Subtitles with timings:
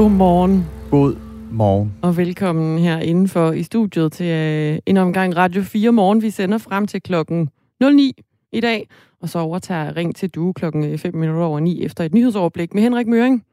[0.00, 0.64] Godmorgen.
[0.90, 1.16] God
[1.50, 1.92] morgen.
[2.02, 6.22] Og velkommen her indenfor i studiet til øh, en omgang Radio 4 morgen.
[6.22, 7.48] Vi sender frem til klokken
[7.80, 8.12] 09
[8.52, 8.88] i dag,
[9.22, 12.74] og så overtager Ring til du klokken 5 øh, minutter over 9 efter et nyhedsoverblik
[12.74, 13.44] med Henrik Møring.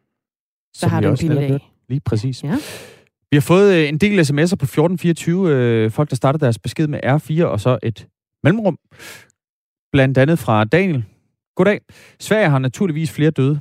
[0.82, 1.60] Der har du en i dag.
[1.90, 2.44] Lige præcis.
[2.44, 2.56] Ja.
[3.32, 5.50] Vi har fået øh, en del sms'er på 1424.
[5.50, 8.08] Øh, folk, der starter deres besked med R4 og så et
[8.44, 8.78] mellemrum.
[9.92, 11.04] Blandt andet fra Daniel.
[11.56, 11.82] Goddag.
[12.20, 13.60] Sverige har naturligvis flere døde.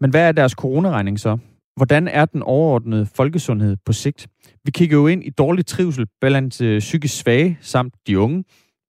[0.00, 1.38] Men hvad er deres coronaregning så?
[1.76, 4.26] Hvordan er den overordnede folkesundhed på sigt?
[4.64, 8.44] Vi kigger jo ind i dårlig trivsel blandt øh, psykisk svage samt de unge.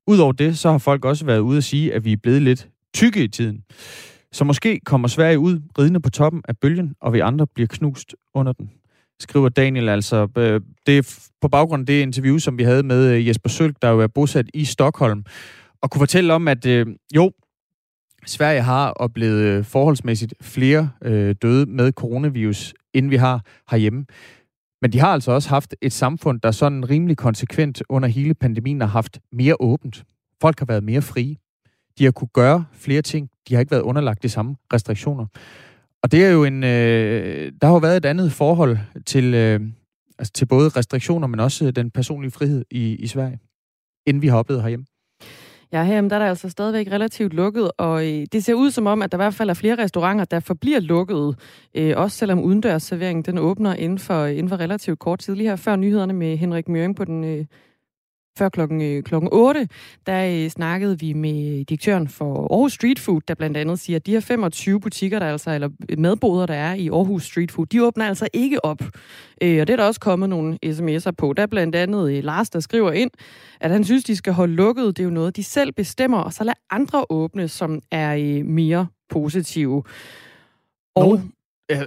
[0.07, 2.69] Udover det, så har folk også været ude at sige, at vi er blevet lidt
[2.93, 3.63] tykke i tiden.
[4.31, 8.15] Så måske kommer Sverige ud ridende på toppen af bølgen, og vi andre bliver knust
[8.33, 8.71] under den.
[9.19, 10.27] Skriver Daniel altså.
[10.37, 13.75] Øh, det er på baggrund af det interview, som vi havde med øh, Jesper Sølk,
[13.81, 15.25] der jo er bosat i Stockholm,
[15.81, 17.31] og kunne fortælle om, at øh, jo,
[18.25, 24.05] Sverige har oplevet øh, forholdsmæssigt flere øh, døde med coronavirus, end vi har herhjemme.
[24.81, 28.81] Men de har altså også haft et samfund, der sådan rimelig konsekvent under hele pandemien
[28.81, 30.03] har haft mere åbent.
[30.41, 31.35] Folk har været mere frie.
[31.97, 33.29] De har kunne gøre flere ting.
[33.49, 35.25] De har ikke været underlagt de samme restriktioner.
[36.03, 36.63] Og det er jo en...
[36.63, 39.61] Øh, der har jo været et andet forhold til, øh,
[40.19, 43.39] altså til både restriktioner, men også den personlige frihed i, i Sverige,
[44.05, 44.85] end vi har oplevet herhjemme.
[45.75, 48.87] Ja, herhjemme der er der altså stadigvæk relativt lukket, og øh, det ser ud som
[48.87, 51.35] om, at der i hvert fald er flere restauranter, der forbliver lukket,
[51.75, 55.35] øh, også selvom udendørsserveringen den åbner inden for, inden for relativt kort tid.
[55.35, 57.45] Lige her før nyhederne med Henrik Møring på den øh,
[58.37, 59.67] før klokken, øh, klokken 8,
[60.05, 64.05] der øh, snakkede vi med direktøren for Aarhus Street Food, der blandt andet siger, at
[64.05, 67.85] de her 25 butikker, der altså, eller madboder, der er i Aarhus Street Food, de
[67.85, 68.81] åbner altså ikke op.
[69.41, 71.33] Øh, og det er der også kommet nogle sms'er på.
[71.33, 73.11] Der er blandt andet øh, Lars, der skriver ind,
[73.59, 74.97] at han synes, de skal holde lukket.
[74.97, 78.87] Det er jo noget, de selv bestemmer, og så lad andre åbne, som er mere
[79.09, 79.83] positive.
[80.95, 81.07] Og...
[81.07, 81.19] Nå,
[81.69, 81.83] ja,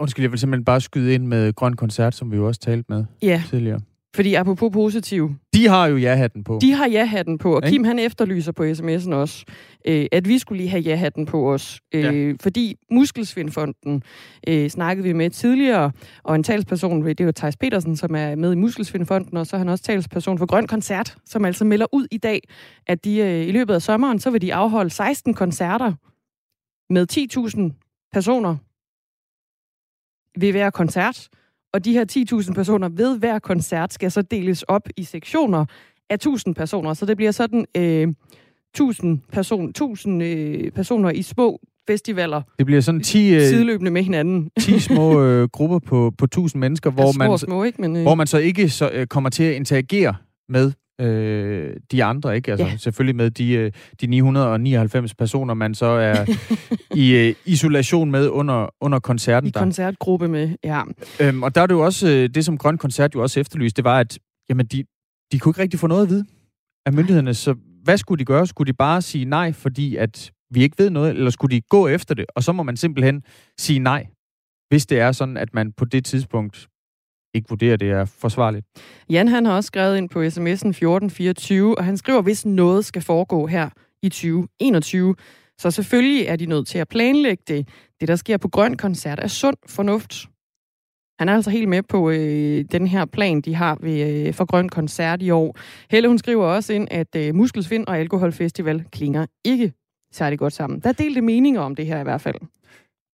[0.00, 2.84] undskyld, jeg vil simpelthen bare skyde ind med Grøn Koncert, som vi jo også talte
[2.88, 3.42] med ja.
[3.48, 3.80] tidligere.
[4.14, 5.30] Fordi apropos positiv.
[5.54, 6.58] De har jo ja-hatten på.
[6.60, 9.44] De har ja-hatten på, og Kim han efterlyser på sms'en også,
[9.86, 11.80] øh, at vi skulle lige have ja-hatten på os.
[11.94, 12.32] Øh, ja.
[12.40, 14.02] Fordi Muskelsvindfonden
[14.48, 15.92] øh, snakkede vi med tidligere,
[16.22, 19.56] og en talsperson, det er jo Thijs Petersen, som er med i Muskelsvindfonden, og så
[19.56, 22.40] er han også talsperson for Grøn Koncert, som altså melder ud i dag,
[22.86, 25.92] at de øh, i løbet af sommeren, så vil de afholde 16 koncerter
[26.92, 28.56] med 10.000 personer
[30.40, 31.28] ved hver koncert.
[31.72, 32.04] Og de her
[32.48, 35.64] 10.000 personer ved hver koncert skal så deles op i sektioner
[36.10, 36.94] af 1.000 personer.
[36.94, 38.08] Så det bliver sådan øh,
[38.80, 42.42] 1.000, person, 1.000 øh, personer i små festivaler.
[42.58, 44.50] Det bliver sådan 10 øh, sideløbende med hinanden.
[44.60, 47.80] 10 små øh, grupper på på 1000 mennesker, hvor man små, ikke?
[47.80, 48.02] Men, øh...
[48.02, 50.14] hvor man så ikke så, øh, kommer til at interagere
[50.48, 52.50] med øh, de andre, ikke?
[52.50, 52.76] Altså Ja.
[52.76, 56.24] selvfølgelig med de, øh, de 999 personer, man så er
[56.94, 59.46] i øh, isolation med under, under koncerten.
[59.48, 59.60] I der.
[59.60, 60.82] koncertgruppe med, ja.
[61.20, 63.76] Øhm, og der er det jo også, øh, det som Grøn Koncert jo også efterlyste,
[63.76, 64.84] det var, at jamen, de,
[65.32, 66.24] de kunne ikke rigtig få noget at vide
[66.86, 67.34] af myndighederne.
[67.34, 67.54] Så
[67.84, 68.46] hvad skulle de gøre?
[68.46, 71.88] Skulle de bare sige nej, fordi at vi ikke ved noget, eller skulle de gå
[71.88, 72.24] efter det?
[72.36, 73.22] Og så må man simpelthen
[73.58, 74.06] sige nej,
[74.68, 76.68] hvis det er sådan, at man på det tidspunkt
[77.34, 78.66] ikke vurderer, det er forsvarligt.
[79.10, 83.02] Jan han har også skrevet ind på sms'en 1424, og han skriver, hvis noget skal
[83.02, 83.68] foregå her
[84.02, 85.14] i 2021,
[85.58, 87.68] så selvfølgelig er de nødt til at planlægge det.
[88.00, 90.26] Det, der sker på Grøn Koncert, er sund fornuft.
[91.18, 94.44] Han er altså helt med på øh, den her plan, de har ved, øh, for
[94.44, 95.58] Grøn Koncert i år.
[95.90, 99.72] Helle, hun skriver også ind, at øh, Muskelsvind og Alkoholfestival klinger ikke
[100.12, 100.80] særlig godt sammen.
[100.80, 102.34] Der er delte meninger om det her i hvert fald.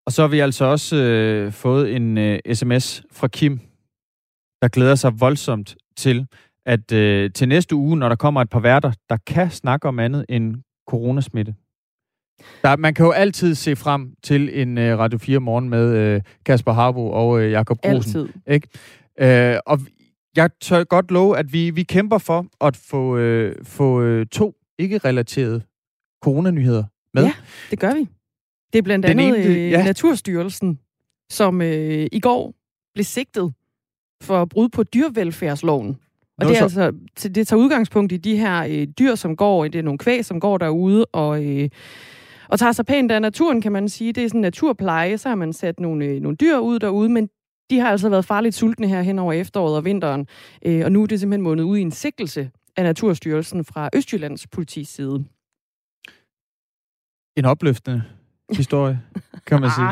[0.07, 3.61] Og så har vi altså også øh, fået en øh, sms fra Kim,
[4.63, 6.27] der glæder sig voldsomt til,
[6.67, 9.99] at øh, til næste uge, når der kommer et par værter, der kan snakke om
[9.99, 10.57] andet end
[10.89, 11.55] coronasmitte.
[12.63, 16.23] Der, man kan jo altid se frem til en øh, Radio 4 morgen med øh,
[16.45, 18.21] Kasper Harbo og øh, Jakob Grusen.
[18.21, 18.29] Altid.
[18.47, 18.69] Ikke?
[19.55, 19.81] Øh, og
[20.37, 24.55] jeg tør godt love, at vi, vi kæmper for at få, øh, få øh, to
[24.79, 25.63] ikke-relaterede
[26.23, 26.85] coronanyheder
[27.15, 27.23] med.
[27.23, 27.33] Ja,
[27.71, 28.09] det gør vi.
[28.73, 29.85] Det er blandt Den andet ene, øh, ja.
[29.85, 30.79] Naturstyrelsen,
[31.31, 32.55] som øh, i går
[32.95, 33.53] blev sigtet
[34.23, 35.89] for brud på dyrevelfærdsloven.
[36.39, 39.15] Og Nå, det, er så- altså, så det tager udgangspunkt i de her øh, dyr,
[39.15, 41.69] som går, det er nogle kvæg, som går derude og, øh,
[42.49, 44.13] og tager sig pænt af naturen, kan man sige.
[44.13, 47.29] Det er sådan naturpleje, så har man sat nogle, øh, nogle dyr ud derude, men
[47.71, 50.27] de har altså været farligt sultne her hen over efteråret og vinteren.
[50.65, 54.47] Øh, og nu er det simpelthen mundet ud i en sigtelse af Naturstyrelsen fra Østjyllands
[54.47, 55.25] politis side.
[57.37, 58.03] En opløftende
[58.57, 59.01] historie,
[59.47, 59.87] kan man sige.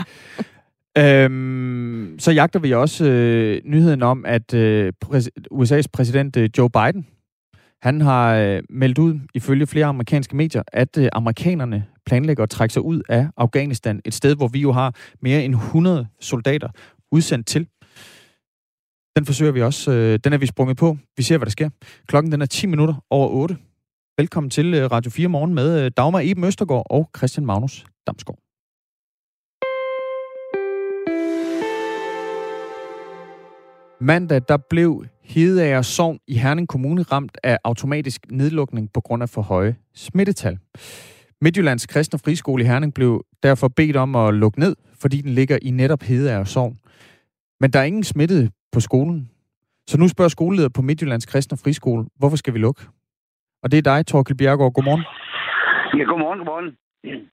[0.99, 6.71] Øhm, så jagter vi også øh, nyheden om, at øh, præs- USA's præsident øh, Joe
[6.71, 7.07] Biden,
[7.83, 12.73] han har øh, meldt ud, ifølge flere amerikanske medier, at øh, amerikanerne planlægger at trække
[12.73, 16.69] sig ud af Afghanistan, et sted, hvor vi jo har mere end 100 soldater
[17.13, 17.67] udsendt til.
[19.17, 19.93] Den forsøger vi også.
[19.93, 20.97] Øh, den er vi sprunget på.
[21.17, 21.69] Vi ser, hvad der sker.
[22.07, 23.57] Klokken den er 10 minutter over 8.
[24.19, 28.46] Velkommen til øh, Radio 4 Morgen med øh, Dagmar Eben Østergaard og Christian Magnus Damsgaard.
[34.01, 39.29] Mandag der blev Hedeager Sogn i Herning Kommune ramt af automatisk nedlukning på grund af
[39.29, 40.59] for høje smittetal.
[41.41, 45.59] Midtjyllands Kristne Friskole i Herning blev derfor bedt om at lukke ned, fordi den ligger
[45.63, 46.77] i netop Hedeager Sogn.
[47.61, 49.31] Men der er ingen smittet på skolen.
[49.89, 52.83] Så nu spørger skoleleder på Midtjyllands Kristne Friskole, hvorfor skal vi lukke?
[53.63, 54.73] Og det er dig, Torkel Bjergård.
[54.73, 55.05] Godmorgen.
[55.99, 56.77] Ja, godmorgen, godmorgen.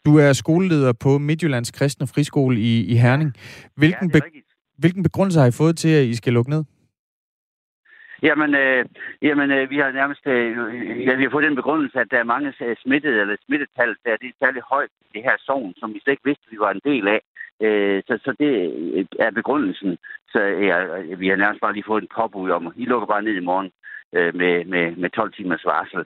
[0.06, 3.34] Du er skoleleder på Midtjyllands Kristne Friskole i, i Herning.
[3.76, 4.43] Hvilken, ja, be-
[4.78, 6.64] hvilken begrundelse har I fået til, at I skal lukke ned?
[8.28, 8.86] Jamen, øh,
[9.22, 10.52] jamen øh, vi har nærmest øh,
[11.06, 14.18] ja, vi har fået den begrundelse, at der er mange øh, smittede, eller smittetal, der
[14.18, 16.72] det er særlig højt i det her sovn, som vi slet ikke vidste, vi var
[16.72, 17.22] en del af.
[17.66, 18.52] Øh, så, så det
[18.96, 19.98] øh, er begrundelsen.
[20.32, 20.78] Så øh, ja,
[21.16, 23.48] vi har nærmest bare lige fået en påbud om, at I lukker bare ned i
[23.50, 23.72] morgen
[24.16, 26.06] øh, med, med, med 12 timers varsel.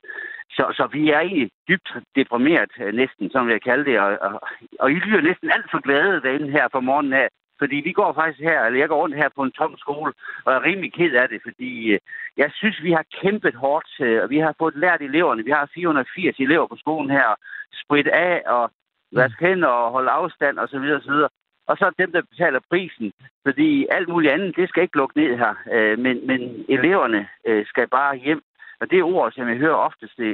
[0.49, 4.41] Så, så vi er egentlig dybt deprimeret, næsten, som jeg kalder det, og, og,
[4.79, 7.27] og I lyder næsten alt for glade derinde her for morgenen af,
[7.59, 10.13] fordi vi går faktisk her, eller jeg går rundt her på en tom skole,
[10.45, 11.99] og er rimelig ked af det, fordi øh,
[12.37, 15.43] jeg synes, vi har kæmpet hårdt, øh, og vi har fået lært eleverne.
[15.43, 17.35] Vi har 480 elever på skolen her,
[17.83, 18.71] spritte af og
[19.11, 20.85] vaske hænder og holde afstand osv.
[20.99, 21.17] osv.
[21.67, 23.11] Og så dem, der betaler prisen,
[23.45, 25.53] fordi alt muligt andet, det skal ikke lukke ned her.
[25.73, 27.27] Øh, men, men eleverne
[27.65, 28.41] skal bare hjem.
[28.79, 30.29] Og det ord, som jeg hører oftest i,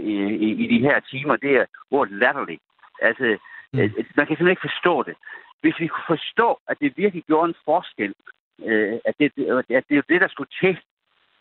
[0.45, 2.61] i, i de her timer, det er ordet latterligt.
[3.01, 3.37] Altså,
[3.73, 3.79] mm.
[4.17, 5.15] man kan simpelthen ikke forstå det
[5.63, 8.13] hvis vi kunne forstå, at det virkelig gjorde en forskel,
[8.69, 9.27] øh, at, det,
[9.79, 10.75] at det er det, der skulle til,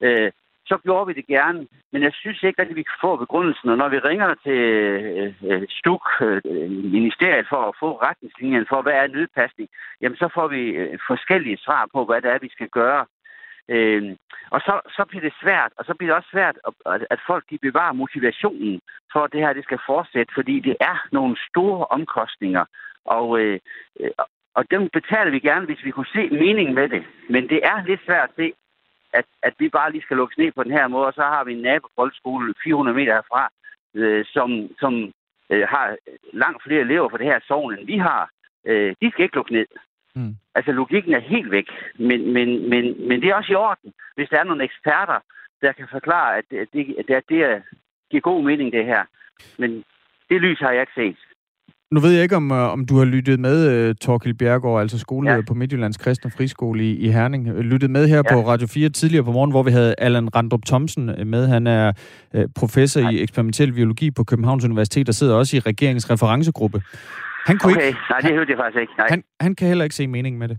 [0.00, 0.32] øh,
[0.66, 1.66] så gjorde vi det gerne.
[1.92, 3.68] Men jeg synes ikke, at vi kan få begrundelsen.
[3.70, 8.82] Og når vi ringer til øh, øh STUK, øh, ministeriet, for at få retningslinjen for,
[8.82, 9.68] hvad er nødpasning,
[10.00, 13.06] jamen så får vi øh, forskellige svar på, hvad det er, vi skal gøre.
[13.68, 14.16] Øh,
[14.50, 17.44] og så, så bliver det svært, og så bliver det også svært, at, at folk
[17.50, 18.80] de bevarer motivationen
[19.12, 22.64] for, at det her det skal fortsætte, fordi det er nogle store omkostninger
[23.04, 23.60] og, øh,
[24.00, 24.10] øh,
[24.54, 27.04] og dem betaler vi gerne, hvis vi kunne se meningen med det.
[27.28, 28.52] Men det er lidt svært at se,
[29.12, 31.44] at, at vi bare lige skal lukke ned på den her måde, og så har
[31.44, 33.50] vi en nabofolkskole 400 meter herfra,
[33.94, 35.12] øh, som, som
[35.50, 35.96] øh, har
[36.32, 38.30] langt flere elever på det her sovn, end vi har.
[38.66, 39.66] Øh, de skal ikke lukke ned.
[40.14, 40.36] Mm.
[40.54, 41.68] Altså, logikken er helt væk.
[41.98, 45.18] Men, men, men, men det er også i orden, hvis der er nogle eksperter,
[45.62, 47.62] der kan forklare, at det, det, det, det
[48.10, 49.04] giver god mening, det her.
[49.58, 49.84] Men
[50.30, 51.31] det lys har jeg ikke set.
[51.92, 54.98] Nu ved jeg ikke, om, øh, om du har lyttet med, uh, Torkild Bjergård, altså
[54.98, 55.42] skoleleder ja.
[55.48, 57.48] på Midtjyllands Kristne Friskole i, i Herning.
[57.48, 58.34] Øh, lyttet med her ja.
[58.34, 61.46] på Radio 4 tidligere på morgen, hvor vi havde Allan Randrup Thomsen med.
[61.46, 61.92] Han er
[62.34, 63.10] uh, professor Nej.
[63.10, 66.82] i eksperimentel biologi på Københavns Universitet og sidder også i regeringens referencegruppe.
[67.46, 68.92] Han kunne okay, ikke, nej, det hørte jeg faktisk ikke.
[68.98, 69.06] Nej.
[69.10, 70.58] Han, han kan heller ikke se meningen med det.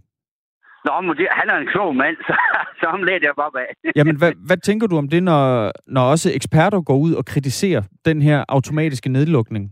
[0.86, 2.34] Nå, men det, han er en klog mand, så,
[2.80, 3.92] så ham lærte jeg bare bag.
[3.96, 7.82] Jamen, hvad, hvad tænker du om det, når, når også eksperter går ud og kritiserer
[8.06, 9.72] den her automatiske nedlukning?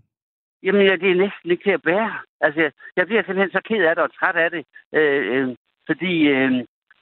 [0.63, 2.13] Jamen, ja, det er næsten ikke til at bære.
[2.41, 5.55] Altså, jeg bliver simpelthen så ked af det og træt af det, øh, øh,
[5.85, 6.51] fordi øh,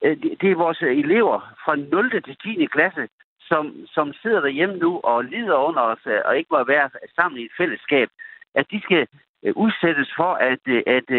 [0.04, 2.12] øh det, er vores elever fra 0.
[2.24, 2.66] til 10.
[2.66, 3.08] klasse,
[3.42, 7.42] som, som sidder derhjemme nu og lider under os, øh, og ikke må være sammen
[7.42, 8.10] i et fællesskab,
[8.56, 9.08] at de skal
[9.44, 11.10] øh, udsættes for, at, øh, at,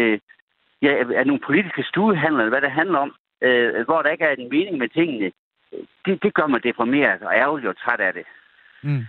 [0.81, 4.49] ja, at nogle politiske stuehandler, hvad det handler om, øh, hvor der ikke er en
[4.49, 5.31] mening med tingene,
[6.05, 8.25] det, det gør mig deprimeret og ærgerligt og træt af det.
[8.83, 9.05] Mm.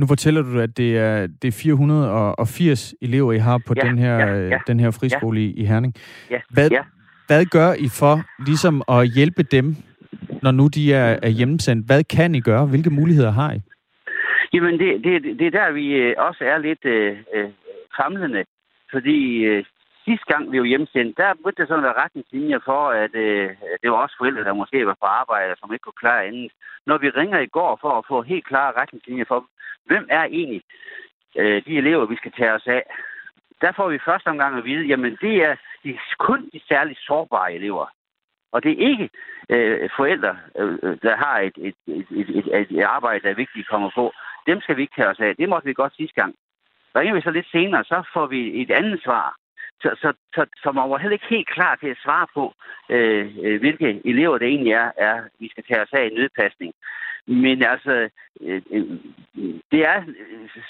[0.00, 3.98] Nu fortæller du, at det er, det er 480 elever, I har på ja, den,
[3.98, 5.62] her, ja, ja, den her friskole ja.
[5.62, 5.94] i, Herning.
[6.30, 6.82] Ja, hvad, ja.
[7.26, 8.14] hvad gør I for
[8.46, 9.76] ligesom at hjælpe dem,
[10.42, 11.86] når nu de er, er hjemmesendt?
[11.86, 12.66] Hvad kan I gøre?
[12.66, 13.60] Hvilke muligheder har I?
[14.52, 17.48] Jamen, det, det, det er der, vi øh, også er lidt øh, øh,
[17.96, 18.44] famlende.
[18.92, 19.18] Fordi
[19.50, 19.64] øh,
[20.04, 23.48] sidste gang, vi var hjemsendt, der begyndte der sådan være retningslinjer for, at øh,
[23.82, 26.52] det var også forældre, der måske var på arbejde, som ikke kunne klare andet.
[26.86, 29.40] Når vi ringer i går for at få helt klare retningslinjer for,
[29.90, 30.62] hvem er egentlig
[31.36, 32.82] øh, de elever, vi skal tage os af,
[33.60, 35.54] der får vi første omgang at vide, jamen det er
[35.84, 37.86] de, kun de særligt sårbare elever.
[38.52, 39.10] Og det er ikke
[39.48, 42.28] øh, forældre, øh, øh der har et, et, et, et,
[42.60, 44.12] et, et arbejde, der er vigtigt at komme på.
[44.46, 45.36] Dem skal vi ikke tage os af.
[45.36, 46.34] Det måtte vi godt sidste gang.
[46.96, 49.36] Ringer vi så lidt senere, så får vi et andet svar.
[49.82, 52.54] Så, så, så, så man var heller ikke helt klar til at svare på,
[52.90, 56.72] øh, øh hvilke elever det egentlig er, er, vi skal tage os af i nødpasning.
[57.26, 58.08] Men altså,
[58.40, 58.98] øh, øh,
[59.72, 60.04] det er,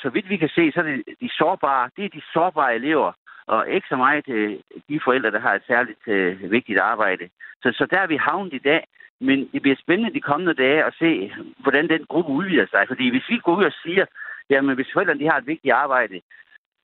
[0.03, 3.13] så vidt vi kan se, så er det de sårbare, det er de sårbare elever,
[3.47, 7.29] og ikke så meget øh, de forældre, der har et særligt øh, vigtigt arbejde.
[7.63, 8.87] Så, så der er vi havnet i dag,
[9.21, 12.85] men det bliver spændende de kommende dage at se, hvordan den gruppe udvider sig.
[12.89, 14.05] Fordi hvis vi går ud og siger,
[14.51, 16.21] jamen hvis forældrene de har et vigtigt arbejde,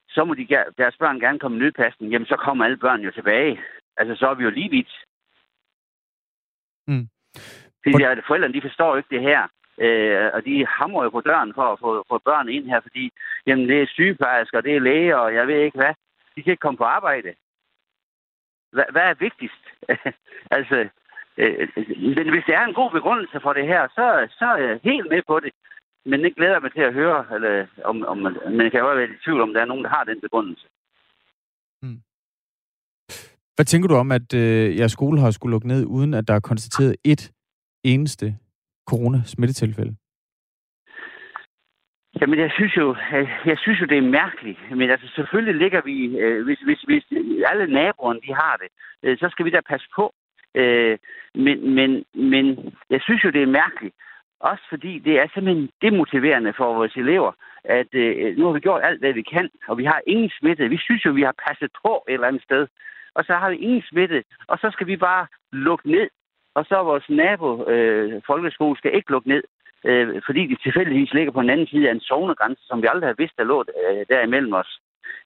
[0.08, 0.46] så må de,
[0.78, 3.60] deres børn gerne komme i nødpasning, jamen så kommer alle børn jo tilbage.
[3.96, 4.92] Altså, så er vi jo lige vidt.
[6.86, 7.08] Mm.
[7.92, 9.42] Fordi de, forældrene, de forstår ikke det her.
[9.84, 13.12] Øh, og de hamrer jo på døren for at få, få børn ind her, fordi
[13.46, 15.94] jamen, det er sygeplejersker, det er læger, og jeg ved ikke hvad.
[16.36, 17.34] De kan ikke komme på arbejde.
[18.72, 19.64] Hvad, hvad er vigtigst?
[20.56, 20.88] altså,
[21.36, 21.68] øh,
[22.16, 25.08] men hvis det er en god begrundelse for det her, så, så er jeg helt
[25.10, 25.52] med på det.
[26.04, 28.18] Men det glæder mig til at høre, eller om, om
[28.58, 30.66] man, kan jo være i tvivl om, der er nogen, der har den begrundelse.
[31.82, 32.00] Hmm.
[33.54, 36.34] Hvad tænker du om, at øh, jeres skole har skulle lukke ned, uden at der
[36.34, 37.32] er konstateret et
[37.92, 38.26] eneste
[38.90, 39.94] corona-smittetilfælde?
[42.20, 42.96] Jamen, jeg synes jo,
[43.50, 44.58] jeg synes jo, det er mærkeligt.
[44.70, 47.04] Men altså, selvfølgelig ligger vi, øh, hvis, hvis, hvis
[47.50, 48.68] alle naboerne, de har det,
[49.02, 50.14] øh, så skal vi da passe på.
[50.54, 50.98] Øh,
[51.34, 52.44] men, men, men
[52.90, 53.94] jeg synes jo, det er mærkeligt.
[54.40, 57.32] Også fordi det er simpelthen demotiverende for vores elever,
[57.64, 60.68] at øh, nu har vi gjort alt, hvad vi kan, og vi har ingen smitte.
[60.68, 62.66] Vi synes jo, vi har passet på et eller andet sted.
[63.14, 66.08] Og så har vi ingen smitte, og så skal vi bare lukke ned.
[66.56, 69.42] Og så vores nabo øh, folkeskole skal ikke lukke ned,
[69.84, 73.08] øh, fordi de tilfældigvis ligger på den anden side af en zonegrænse, som vi aldrig
[73.08, 74.80] har vidst, der lå øh, der imellem os.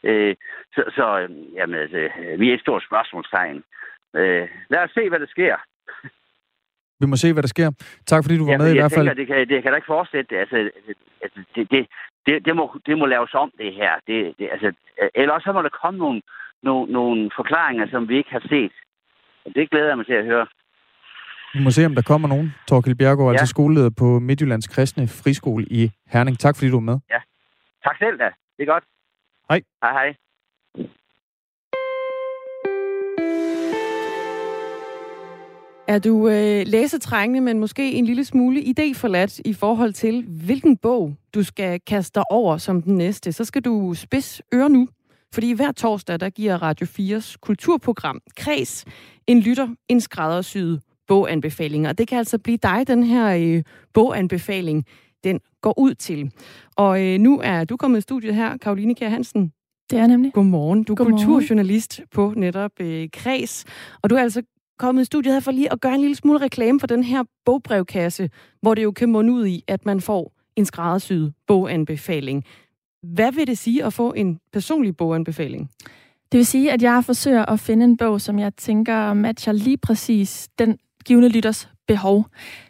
[0.04, 0.36] Øh,
[0.74, 2.08] så så øh, jamen, altså,
[2.38, 3.62] vi er et stort spørgsmålstegn.
[4.16, 5.56] Øh, lad os se, hvad der sker.
[7.00, 7.70] Vi må se, hvad der sker.
[8.06, 9.06] Tak fordi du var ja, med i hvert fald.
[9.06, 10.38] Tænker, det, kan, det kan da ikke fortsætte.
[10.38, 10.70] Altså,
[11.22, 11.86] altså, det, det,
[12.26, 13.92] det, det, må, det må laves om, det her.
[14.06, 14.72] Det, det, altså,
[15.14, 16.22] eller også så må der komme nogle,
[16.62, 18.72] nogle, nogle forklaringer, som vi ikke har set.
[19.54, 20.46] Det glæder jeg mig til at høre.
[21.54, 22.54] Vi må se, om der kommer nogen.
[22.68, 23.40] Torkild Bjergård, ja.
[23.40, 26.38] altså skoleleder på Midtjyllands Kristne Friskole i Herning.
[26.38, 26.98] Tak fordi du var med.
[27.10, 27.20] Ja.
[27.84, 28.24] Tak selv da.
[28.56, 28.84] Det er godt.
[29.50, 29.62] Hej.
[29.82, 30.14] Hej hej.
[35.88, 41.16] Er du øh, læsetrængende, men måske en lille smule idéforladt i forhold til, hvilken bog
[41.34, 44.88] du skal kaste dig over som den næste, så skal du spids øre nu.
[45.34, 48.84] Fordi hver torsdag, der giver Radio 4's kulturprogram Kreds
[49.26, 51.88] en lytter en skræddersyet boganbefaling.
[51.88, 53.62] Og det kan altså blive dig, den her øh,
[53.94, 54.84] boganbefaling,
[55.24, 56.32] den går ud til.
[56.76, 59.52] Og øh, nu er du kommet i studiet her, Karoline Kjær Hansen.
[59.90, 60.32] Det er nemlig.
[60.32, 60.82] Godmorgen.
[60.84, 61.26] Du er Godmorgen.
[61.26, 63.64] kulturjournalist på netop øh, Kreds.
[64.02, 64.42] Og du er altså
[64.78, 67.24] kommet i studiet her for lige at gøre en lille smule reklame for den her
[67.44, 68.30] bogbrevkasse,
[68.62, 72.44] hvor det jo kan munde ud i, at man får en skræddersyet boganbefaling.
[73.02, 75.70] Hvad vil det sige at få en personlig boganbefaling?
[76.32, 79.76] Det vil sige, at jeg forsøger at finde en bog, som jeg tænker matcher lige
[79.76, 82.26] præcis den givende lytters behov.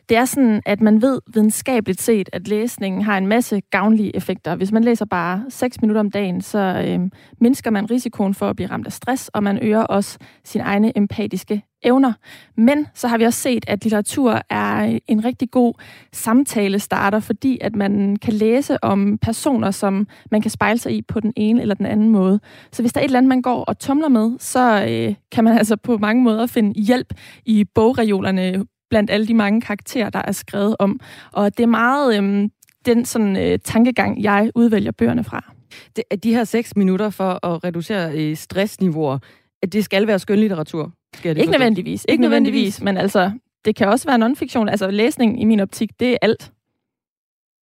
[0.09, 4.55] Det er sådan, at man ved videnskabeligt set, at læsningen har en masse gavnlige effekter.
[4.57, 7.00] Hvis man læser bare 6 minutter om dagen, så øh,
[7.41, 10.99] mindsker man risikoen for at blive ramt af stress, og man øger også sine egne
[10.99, 12.12] empatiske evner.
[12.57, 15.75] Men så har vi også set, at litteratur er en rigtig god
[16.12, 21.03] samtale starter, fordi at man kan læse om personer, som man kan spejle sig i
[21.03, 22.41] på den ene eller den anden måde.
[22.73, 25.45] Så hvis der er et eller andet, man går og tumler med, så øh, kan
[25.45, 30.23] man altså på mange måder finde hjælp i bogreolerne blandt alle de mange karakterer, der
[30.25, 31.01] er skrevet om.
[31.33, 32.49] Og det er meget øh,
[32.87, 35.55] den sådan, øh, tankegang, jeg udvælger bøgerne fra.
[35.97, 39.19] Det, de her seks minutter for at reducere øh, stressniveauer,
[39.63, 40.93] at det skal være skønlitteratur?
[41.15, 42.07] Skal det ikke nødvendigvis.
[42.09, 43.33] Ikke nødvendigvis, men altså,
[43.65, 44.69] det kan også være non-fiktion.
[44.69, 46.53] Altså, læsning i min optik, det er alt.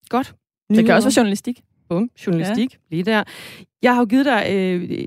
[0.09, 0.35] Godt.
[0.71, 1.61] Det kan også være journalistik.
[1.89, 2.79] Bum, journalistik, ja.
[2.91, 3.25] lige der.
[3.83, 5.05] Jeg har jo givet dig, øh,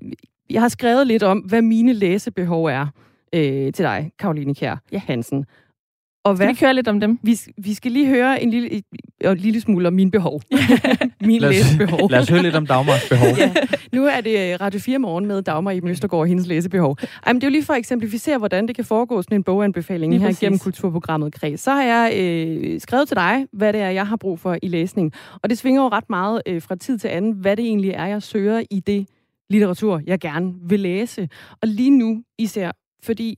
[0.50, 2.88] jeg har skrevet lidt om, hvad mine læsebehov er
[3.34, 5.02] øh, til dig, Karoline Kjær ja.
[5.08, 5.46] Hansen.
[6.24, 7.20] Og hvad, skal vi køre lidt om dem?
[7.24, 8.84] Vi, vi skal lige høre en lille, et,
[9.22, 10.42] et lille smule om min behov.
[11.22, 12.10] min læsebehov.
[12.12, 13.28] Lad os høre lidt om Dagmars behov.
[13.38, 13.54] ja.
[13.94, 16.98] Nu er det øh, Radio 4 morgen med Dagmar i Østergaard og hendes læsebehov.
[17.26, 19.44] Ej, men det er jo lige for at eksemplificere, hvordan det kan foregå sådan en
[19.44, 20.40] boganbefaling lige her præcis.
[20.40, 21.62] gennem kulturprogrammet Kreds.
[21.62, 24.68] Så har jeg øh, skrevet til dig, hvad det er, jeg har brug for i
[24.68, 25.14] læsning.
[25.44, 28.06] Og det svinger jo ret meget øh, fra tid til anden, hvad det egentlig er,
[28.06, 29.08] jeg søger i det
[29.50, 31.30] litteratur, jeg gerne vil læse.
[31.62, 32.72] Og lige nu især,
[33.04, 33.36] fordi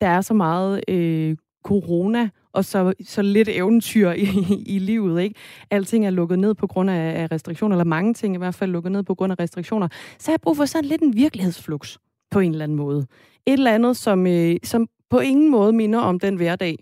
[0.00, 4.28] der er så meget øh, corona og så, så lidt eventyr i,
[4.74, 5.22] i livet.
[5.22, 5.34] Ikke?
[5.70, 8.92] Alting er lukket ned på grund af restriktioner, eller mange ting i hvert fald lukket
[8.92, 9.88] ned på grund af restriktioner.
[10.18, 11.96] Så har jeg brug for sådan lidt en virkelighedsflux
[12.30, 13.06] på en eller anden måde.
[13.46, 16.76] Et eller andet, som, øh, som på ingen måde minder om den hverdag,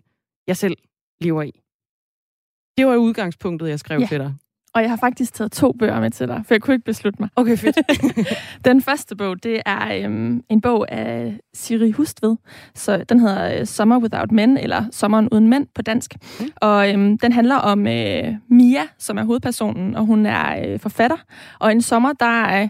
[0.46, 0.76] jeg selv
[1.20, 1.52] lever i.
[2.78, 4.06] Det var udgangspunktet, jeg skrev ja.
[4.06, 4.34] til dig.
[4.74, 7.22] Og jeg har faktisk taget to bøger med til dig, for jeg kunne ikke beslutte
[7.22, 7.28] mig.
[7.36, 7.78] Okay, fedt.
[8.64, 12.36] den første bog, det er øhm, en bog af Siri Hustved.
[12.74, 16.14] Så den hedder øh, Summer Without Men, eller Sommeren uden mænd på dansk.
[16.40, 16.46] Mm.
[16.56, 21.16] Og øhm, den handler om øh, Mia, som er hovedpersonen, og hun er øh, forfatter.
[21.58, 22.62] Og en sommer, der er...
[22.62, 22.68] Øh,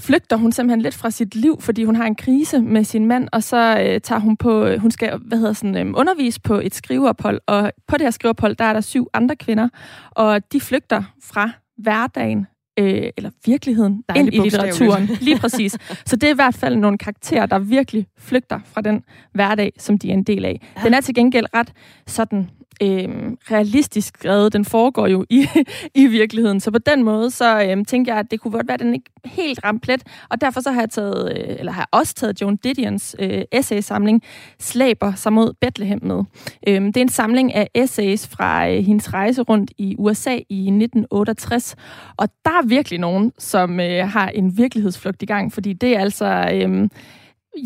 [0.00, 3.28] flygter hun simpelthen lidt fra sit liv, fordi hun har en krise med sin mand,
[3.32, 6.54] og så øh, tager hun på, øh, hun skal hvad hedder sådan, øh, undervise på
[6.54, 9.68] et skriveophold, og på det her skriveophold, der er der syv andre kvinder,
[10.10, 12.46] og de flygter fra hverdagen
[12.78, 15.06] øh, eller virkeligheden, Dejlig ind i litteraturen.
[15.20, 15.78] Lige præcis.
[16.06, 19.02] Så det er i hvert fald nogle karakterer, der virkelig flygter fra den
[19.32, 20.60] hverdag, som de er en del af.
[20.76, 20.82] Ja.
[20.84, 21.72] Den er til gengæld ret
[22.06, 22.50] sådan
[22.82, 23.08] øh,
[23.50, 24.52] realistisk skrevet.
[24.52, 25.46] Den foregår jo i,
[26.02, 26.60] i virkeligheden.
[26.60, 28.94] Så på den måde, så øh, tænker jeg, at det kunne godt være, at den
[28.94, 30.02] ikke helt ramt plet.
[30.28, 34.22] Og derfor så har jeg taget, øh, eller har også taget Joan Didions øh, essaysamling
[34.58, 36.24] Slæber sig mod Bethlehem med.
[36.68, 40.60] Øh, det er en samling af essays fra øh, hendes rejse rundt i USA i
[40.60, 41.76] 1968.
[42.16, 46.00] Og der er virkelig nogen, som øh, har en virkelighedsflugt i gang, fordi det er
[46.00, 46.50] altså...
[46.52, 46.88] Øh,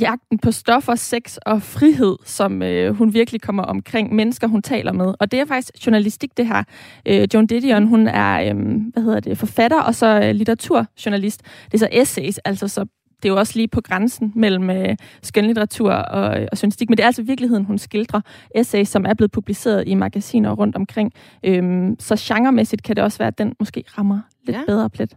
[0.00, 4.92] jagten på stoffer, sex og frihed, som øh, hun virkelig kommer omkring mennesker, hun taler
[4.92, 5.14] med.
[5.20, 6.62] Og det er faktisk journalistik, det her.
[7.06, 8.56] Øh, Joan Didion, hun er øh,
[8.92, 11.42] hvad hedder det, forfatter og så øh, litteraturjournalist.
[11.64, 12.86] Det er så essays, altså så
[13.22, 17.02] det er jo også lige på grænsen mellem øh, skønlitteratur og, og journalistik, men det
[17.02, 18.20] er altså virkeligheden, hun skildrer
[18.54, 21.12] essays, som er blevet publiceret i magasiner rundt omkring.
[21.44, 24.62] Øhm, så genremæssigt kan det også være, at den måske rammer lidt ja.
[24.66, 25.16] bedre plet.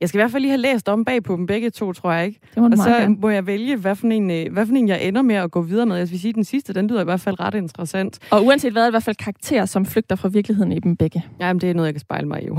[0.00, 2.12] Jeg skal i hvert fald lige have læst om bag på dem begge to, tror
[2.12, 2.40] jeg ikke.
[2.54, 3.16] Det må og så gerne.
[3.20, 5.62] må jeg vælge, hvad for, en, øh, hvad for en jeg ender med at gå
[5.62, 5.96] videre med.
[5.96, 8.18] Jeg vil sige, den sidste, den lyder i hvert fald ret interessant.
[8.30, 10.96] Og uanset hvad, er det i hvert fald karakterer, som flygter fra virkeligheden i dem
[10.96, 11.24] begge.
[11.40, 12.56] Jamen, det er noget, jeg kan spejle mig i jo.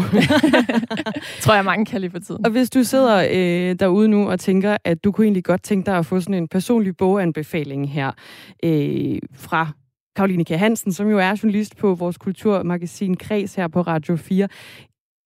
[1.42, 2.46] tror jeg, mange kan lige for tiden.
[2.46, 5.86] Og hvis du sidder øh, derude nu og tænker, at du kunne egentlig godt tænke
[5.86, 8.12] dig at få sådan en personlig boganbefaling her
[8.64, 9.68] øh, fra
[10.16, 10.50] Karoline K.
[10.50, 14.48] Hansen, som jo er journalist på vores kulturmagasin Kreds her på Radio 4.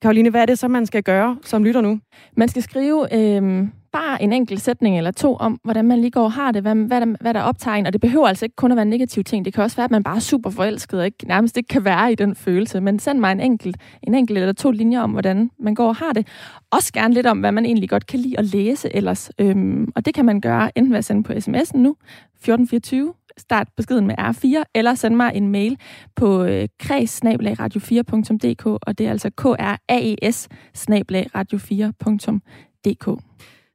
[0.01, 1.99] Karoline, hvad er det så, man skal gøre som lytter nu?
[2.37, 6.23] Man skal skrive øh, bare en enkelt sætning eller to om, hvordan man lige går
[6.23, 7.85] og har det, hvad, hvad, der, hvad der optager en.
[7.85, 9.45] Og det behøver altså ikke kun at være en negativ ting.
[9.45, 11.85] Det kan også være, at man bare er super forelsket og ikke, nærmest ikke kan
[11.85, 12.81] være i den følelse.
[12.81, 15.95] Men send mig en enkelt, en enkelt eller to linjer om, hvordan man går og
[15.95, 16.27] har det.
[16.71, 19.31] Også gerne lidt om, hvad man egentlig godt kan lide at læse ellers.
[19.39, 21.95] Øhm, og det kan man gøre enten ved at sende på sms'en nu,
[22.35, 25.77] 1424, start beskeden med R4, eller send mig en mail
[26.15, 30.47] på øh, kreds-radio4.dk, og det er altså k r a e s
[31.35, 33.21] radio4.dk.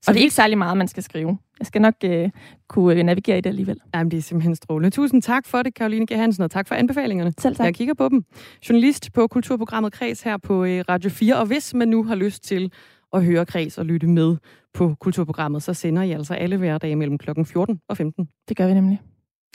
[0.03, 1.39] Så og det er ikke særlig meget, man skal skrive.
[1.59, 2.31] Jeg skal nok øh,
[2.69, 3.81] kunne øh, navigere i det alligevel.
[3.95, 4.91] Jamen, det er simpelthen strålende.
[4.91, 6.17] Tusind tak for det, Karoline G.
[6.17, 7.33] Hansen, og tak for anbefalingerne.
[7.39, 7.65] Selv tak.
[7.65, 8.25] Jeg kigger på dem.
[8.69, 12.45] Journalist på Kulturprogrammet Kreds her på øh, Radio 4, og hvis man nu har lyst
[12.45, 12.73] til
[13.13, 14.37] at høre Kreds og lytte med
[14.75, 17.31] på Kulturprogrammet, så sender I altså alle hverdage mellem kl.
[17.45, 18.29] 14 og 15.
[18.49, 19.01] Det gør vi nemlig.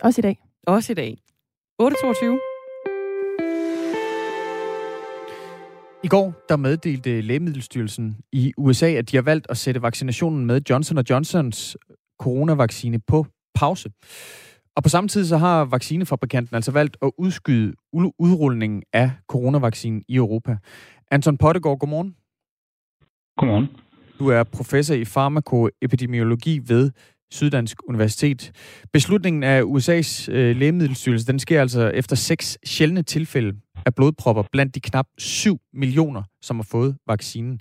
[0.02, 0.40] Også i dag.
[0.68, 1.18] Også i dag.
[1.82, 2.52] 8.22.
[6.04, 10.62] I går der meddelte Lægemiddelstyrelsen i USA, at de har valgt at sætte vaccinationen med
[10.70, 11.78] Johnson Johnsons
[12.20, 13.90] coronavaccine på pause.
[14.76, 17.74] Og på samme tid så har vaccinefabrikanten altså valgt at udskyde
[18.20, 20.58] udrulningen af coronavaccinen i Europa.
[21.12, 22.16] Anton Pottegård, godmorgen.
[23.38, 23.68] Godmorgen.
[24.20, 26.92] Du er professor i farmakoepidemiologi ved
[27.32, 28.52] Syddansk Universitet.
[28.94, 33.54] Beslutningen af USA's øh, lægemiddelstyrelse, den sker altså efter seks sjældne tilfælde
[33.86, 37.60] af blodpropper blandt de knap 7 millioner, som har fået vaccinen.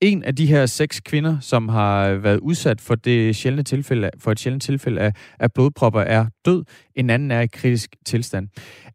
[0.00, 4.30] En af de her seks kvinder, som har været udsat for det sjældne tilfælde, for
[4.32, 6.64] et sjældent tilfælde af, af blodpropper, er død.
[6.94, 8.48] En anden er i kritisk tilstand.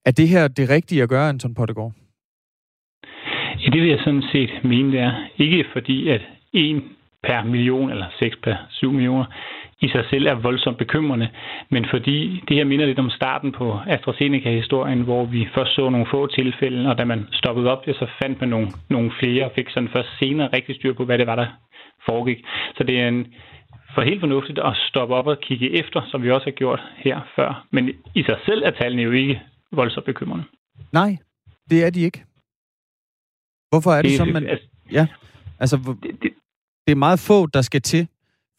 [0.06, 1.94] Er det her det rigtige at gøre, Anton Pottegård?
[3.62, 5.14] Ja, det vil jeg sådan set mene, det er.
[5.38, 6.22] Ikke fordi, at
[6.54, 6.82] en
[7.24, 9.26] per million, eller 6 per 7 millioner,
[9.82, 11.30] i sig selv er voldsomt bekymrende,
[11.70, 16.08] men fordi det her minder lidt om starten på AstraZeneca-historien, hvor vi først så nogle
[16.12, 19.70] få tilfælde, og da man stoppede op, så fandt man nogle, nogle flere, og fik
[19.70, 21.48] sådan først senere rigtig styr på, hvad det var, der
[22.06, 22.40] foregik.
[22.78, 23.34] Så det er en,
[23.96, 27.20] for helt fornuftigt at stoppe op og kigge efter, som vi også har gjort her
[27.36, 27.68] før.
[27.72, 29.42] Men i sig selv er tallene jo ikke
[29.72, 30.46] voldsomt bekymrende.
[30.92, 31.18] Nej,
[31.70, 32.24] det er de ikke.
[33.70, 34.48] Hvorfor er det, det så, man...
[34.48, 35.08] Altså, ja,
[35.60, 36.32] altså, det, det,
[36.88, 38.08] det er meget få, der skal til,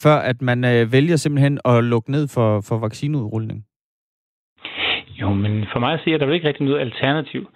[0.02, 3.64] før at man øh, vælger simpelthen at lukke ned for, for vaccineudrulning?
[5.20, 7.48] Jo, men for mig at se, at der er ikke rigtig noget alternativ.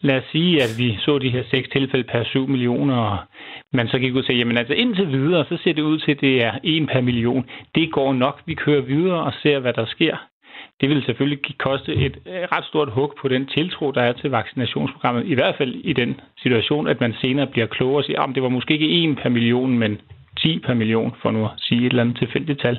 [0.00, 3.18] Lad os sige, at vi så de her seks tilfælde per 7 millioner, og
[3.72, 6.12] man så gik ud og sagde, jamen altså indtil videre, så ser det ud til,
[6.12, 7.44] at det er en per million.
[7.74, 8.42] Det går nok.
[8.46, 10.16] Vi kører videre og ser, hvad der sker.
[10.80, 14.30] Det vil selvfølgelig koste et øh, ret stort hug på den tiltro, der er til
[14.30, 15.26] vaccinationsprogrammet.
[15.26, 18.42] I hvert fald i den situation, at man senere bliver klogere og siger, at det
[18.42, 20.00] var måske ikke en per million, men
[20.42, 22.78] 10 per million, for nu at sige et eller andet tilfældigt tal.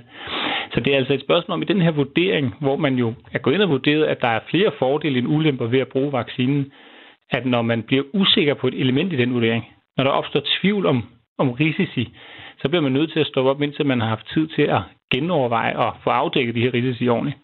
[0.73, 3.39] Så det er altså et spørgsmål om i den her vurdering, hvor man jo er
[3.39, 6.71] gået ind og vurderet, at der er flere fordele end ulemper ved at bruge vaccinen,
[7.29, 9.65] at når man bliver usikker på et element i den vurdering,
[9.97, 11.03] når der opstår tvivl om,
[11.37, 12.13] om risici,
[12.61, 14.81] så bliver man nødt til at stoppe op, indtil man har haft tid til at
[15.11, 17.37] genoverveje og få afdækket de her risici ordentligt.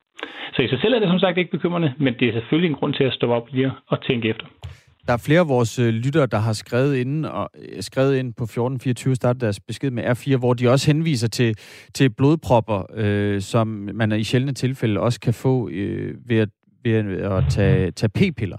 [0.53, 2.75] Så i sig selv er det som sagt ikke bekymrende, men det er selvfølgelig en
[2.75, 4.45] grund til at stoppe op lige og tænke efter.
[5.07, 8.33] Der er flere af vores øh, lyttere, der har skrevet ind, og, øh, skrevet ind
[8.33, 11.55] på 1424, startet deres besked med R4, hvor de også henviser til,
[11.93, 16.49] til blodpropper, øh, som man i sjældne tilfælde også kan få øh, ved, at,
[16.83, 18.57] ved at tage, tage p-piller.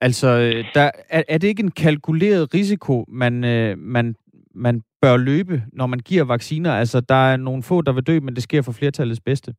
[0.00, 4.14] Altså, øh, der, er, er det ikke en kalkuleret risiko, man, øh, man,
[4.54, 6.72] man bør løbe, når man giver vacciner?
[6.72, 9.54] Altså, der er nogle få, der vil dø, men det sker for flertallets bedste.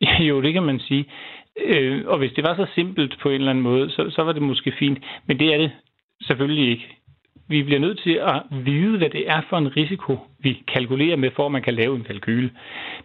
[0.28, 1.04] Jo, det kan man sige.
[1.64, 4.32] Øh, og hvis det var så simpelt på en eller anden måde, så, så var
[4.32, 4.98] det måske fint.
[5.26, 5.70] Men det er det
[6.22, 6.96] selvfølgelig ikke.
[7.48, 11.30] Vi bliver nødt til at vide, hvad det er for en risiko, vi kalkulerer med,
[11.36, 12.50] for at man kan lave en kalkyle.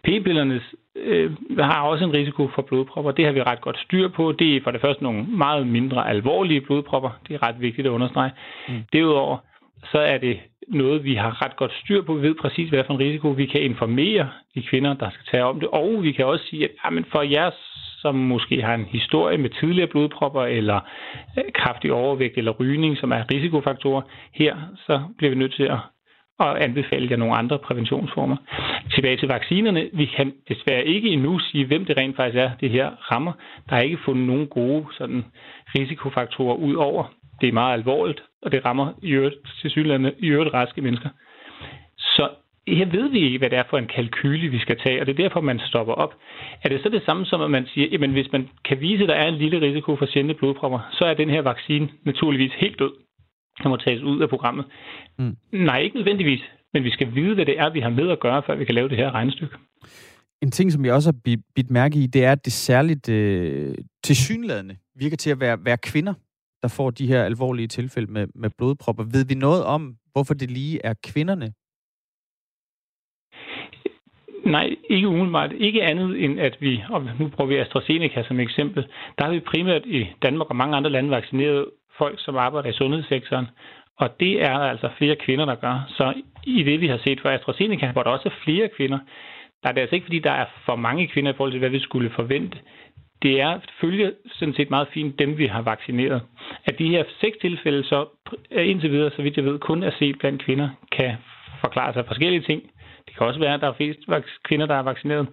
[0.04, 0.60] P-pillerne
[0.96, 3.10] øh, har også en risiko for blodpropper.
[3.10, 4.32] Det har vi ret godt styr på.
[4.32, 7.10] Det er for det første nogle meget mindre alvorlige blodpropper.
[7.28, 8.30] Det er ret vigtigt at understrege.
[8.68, 8.82] Mm.
[8.92, 9.38] Derudover
[9.92, 12.14] så er det noget, vi har ret godt styr på.
[12.14, 15.44] Vi ved præcis, hvad for en risiko vi kan informere de kvinder, der skal tage
[15.44, 15.68] om det.
[15.68, 17.50] Og vi kan også sige, at ah, jamen for jer,
[17.98, 20.80] som måske har en historie med tidligere blodpropper, eller
[21.38, 24.02] øh, kraftig overvægt, eller rygning, som er risikofaktorer,
[24.34, 25.78] her så bliver vi nødt til at
[26.38, 28.36] og anbefale jer nogle andre præventionsformer.
[28.94, 29.90] Tilbage til vaccinerne.
[29.92, 33.32] Vi kan desværre ikke endnu sige, hvem det rent faktisk er, det her rammer.
[33.70, 35.24] Der er ikke fundet nogen gode sådan,
[35.74, 37.04] risikofaktorer ud over.
[37.42, 41.08] Det er meget alvorligt, og det rammer i øvrigt, til synligheden, i øvrigt raske mennesker.
[41.98, 42.28] Så
[42.66, 45.12] her ved vi ikke, hvad det er for en kalkyle, vi skal tage, og det
[45.12, 46.14] er derfor, man stopper op.
[46.62, 49.08] Er det så det samme som, at man siger, at hvis man kan vise, at
[49.08, 52.78] der er en lille risiko for sjældne blodpropper, så er den her vaccine naturligvis helt
[52.78, 52.92] død.
[53.62, 54.64] Den må tages ud af programmet.
[55.18, 55.36] Mm.
[55.52, 58.42] Nej, ikke nødvendigvis, men vi skal vide, hvad det er, vi har med at gøre,
[58.46, 59.56] før vi kan lave det her regnestykke.
[60.42, 63.74] En ting, som jeg også har bidt mærke i, det er, at det særligt øh,
[64.04, 66.14] tilsyneladende virker til at være, være kvinder,
[66.62, 69.04] der får de her alvorlige tilfælde med, med blodpropper.
[69.04, 71.52] Ved vi noget om, hvorfor det lige er kvinderne?
[74.44, 75.52] Nej, ikke umiddelbart.
[75.52, 78.86] Ikke andet end, at vi, og nu bruger vi AstraZeneca som eksempel,
[79.18, 81.66] der har vi primært i Danmark og mange andre lande vaccineret
[81.98, 83.46] folk, som arbejder i sundhedssektoren.
[83.96, 85.84] Og det er der altså flere kvinder, der gør.
[85.88, 88.98] Så i det, vi har set for AstraZeneca, hvor der også er flere kvinder,
[89.62, 91.70] der er det altså ikke, fordi der er for mange kvinder i forhold til, hvad
[91.70, 92.58] vi skulle forvente
[93.22, 96.22] det er følge sådan set meget fint dem, vi har vaccineret.
[96.64, 98.06] At de her seks tilfælde så
[98.50, 101.16] øh, indtil videre, så vidt jeg ved, kun er set blandt kvinder, kan
[101.60, 102.62] forklare sig forskellige ting.
[103.06, 104.00] Det kan også være, at der er flest
[104.44, 105.26] kvinder, der er vaccineret.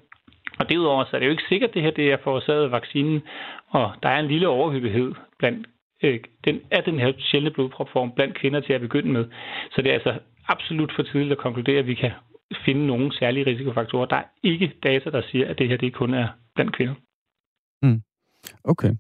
[0.60, 2.72] Og derudover så er det jo ikke sikkert, at det her det er forårsaget af
[2.72, 3.22] vaccinen,
[3.70, 5.68] og der er en lille overhyppighed blandt
[6.04, 9.26] øh, den, af den her sjældne blodpropform blandt kvinder til at begynde med.
[9.72, 10.14] Så det er altså
[10.48, 12.12] absolut for tidligt at konkludere, at vi kan
[12.66, 14.06] finde nogle særlige risikofaktorer.
[14.06, 16.94] Der er ikke data, der siger, at det her det kun er blandt kvinder.
[18.64, 18.92] Okay.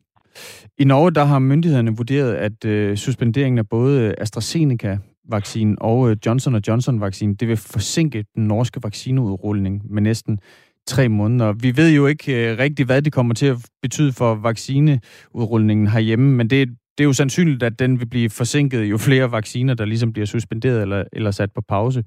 [0.77, 6.61] I Norge der har myndighederne vurderet, at øh, suspenderingen af både AstraZeneca-vaccinen og øh, Johnson
[6.67, 10.39] Johnson-vaccinen, det vil forsinke den norske vaccineudrulning med næsten
[10.87, 11.53] tre måneder.
[11.53, 16.35] Vi ved jo ikke øh, rigtigt, hvad det kommer til at betyde for vaccineudrulningen herhjemme,
[16.35, 19.85] men det, det er jo sandsynligt, at den vil blive forsinket jo flere vacciner, der
[19.85, 22.03] ligesom bliver suspenderet eller, eller sat på pause.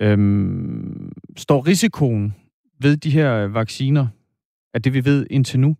[0.00, 2.34] Øhm, står risikoen
[2.80, 4.06] ved de her vacciner
[4.74, 5.76] af det, vi ved indtil nu,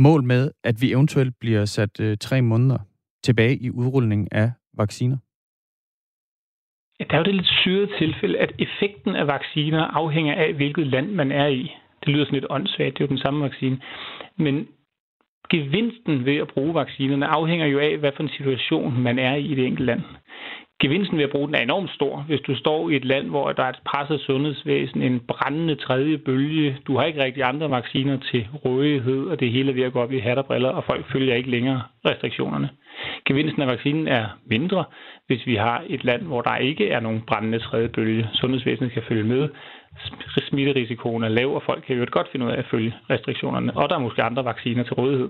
[0.00, 2.78] mål med, at vi eventuelt bliver sat øh, tre måneder
[3.22, 5.16] tilbage i udrulningen af vacciner?
[7.00, 10.86] Ja, der er jo det lidt syrede tilfælde, at effekten af vacciner afhænger af, hvilket
[10.86, 11.72] land man er i.
[12.00, 13.80] Det lyder sådan lidt åndssvagt, det er jo den samme vaccine.
[14.36, 14.68] Men
[15.50, 19.44] gevinsten ved at bruge vaccinerne afhænger jo af, hvad for en situation man er i
[19.44, 20.02] i det enkelte land
[20.80, 22.24] gevinsten ved at bruge den er enormt stor.
[22.28, 26.18] Hvis du står i et land, hvor der er et presset sundhedsvæsen, en brændende tredje
[26.18, 29.92] bølge, du har ikke rigtig andre vacciner til rådighed, og det hele er ved at
[29.92, 32.70] gå op i hat og briller, og folk følger ikke længere restriktionerne.
[33.24, 34.84] Gevinsten af vaccinen er mindre,
[35.26, 38.28] hvis vi har et land, hvor der ikke er nogen brændende tredje bølge.
[38.32, 39.48] Sundhedsvæsenet kan følge med,
[40.48, 43.88] smitterisikoen er lav, og folk kan jo godt finde ud af at følge restriktionerne, og
[43.88, 45.28] der er måske andre vacciner til rådighed.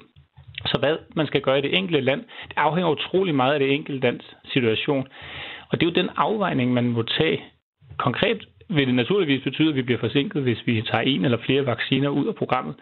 [0.66, 3.72] Så hvad man skal gøre i det enkelte land, det afhænger utrolig meget af det
[3.74, 5.08] enkelte lands situation.
[5.68, 7.42] Og det er jo den afvejning, man må tage.
[7.96, 11.66] Konkret vil det naturligvis betyde, at vi bliver forsinket, hvis vi tager en eller flere
[11.66, 12.74] vacciner ud af programmet.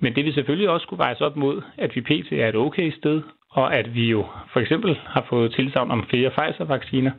[0.00, 2.32] Men det vil selvfølgelig også kunne vejes op mod, at vi pt.
[2.32, 6.30] er et okay sted, og at vi jo for eksempel har fået tilsavn om flere
[6.30, 7.10] Pfizer-vacciner.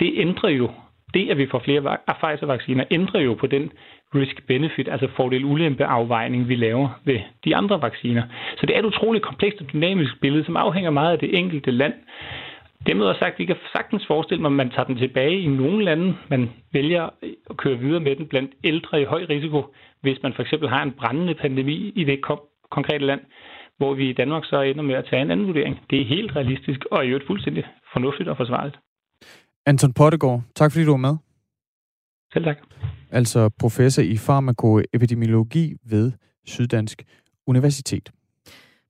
[0.00, 0.70] Det ændrer jo,
[1.14, 3.72] det at vi får flere Pfizer-vacciner, ændrer jo på den
[4.14, 8.22] risk-benefit, altså fordel-ulempe-afvejning, vi laver ved de andre vacciner.
[8.56, 11.70] Så det er et utroligt komplekst og dynamisk billede, som afhænger meget af det enkelte
[11.70, 11.94] land.
[12.86, 15.84] Dermed er sagt, vi kan sagtens forestille mig, at man tager den tilbage i nogle
[15.84, 16.16] lande.
[16.28, 17.08] Man vælger
[17.50, 20.82] at køre videre med den blandt ældre i høj risiko, hvis man for eksempel har
[20.82, 22.20] en brændende pandemi i det
[22.70, 23.20] konkrete land,
[23.78, 25.80] hvor vi i Danmark så ender med at tage en anden vurdering.
[25.90, 28.78] Det er helt realistisk og i øvrigt fuldstændig fornuftigt og forsvarligt.
[29.66, 31.16] Anton Pottegård, tak fordi du var med.
[32.32, 32.56] Selv tak.
[33.10, 36.12] Altså professor i farmakoepidemiologi ved
[36.46, 37.04] Syddansk
[37.46, 38.12] Universitet.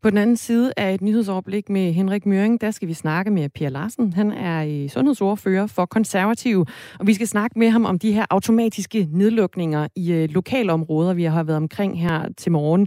[0.03, 3.49] På den anden side af et nyhedsoverblik med Henrik Møring, der skal vi snakke med
[3.49, 4.13] Per Larsen.
[4.13, 6.67] Han er sundhedsordfører for konservative,
[6.99, 11.25] og vi skal snakke med ham om de her automatiske nedlukninger i øh, lokalområder, vi
[11.25, 12.87] har været omkring her til morgen,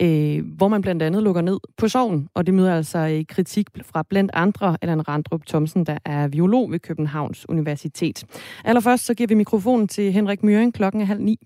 [0.00, 3.66] øh, hvor man blandt andet lukker ned på sorgen, og det møder altså øh, kritik
[3.82, 8.24] fra blandt andre Allan Randrup Thomsen, der er biolog ved Københavns Universitet.
[8.64, 11.38] Allerførst så giver vi mikrofonen til Henrik Møring klokken er halv ni.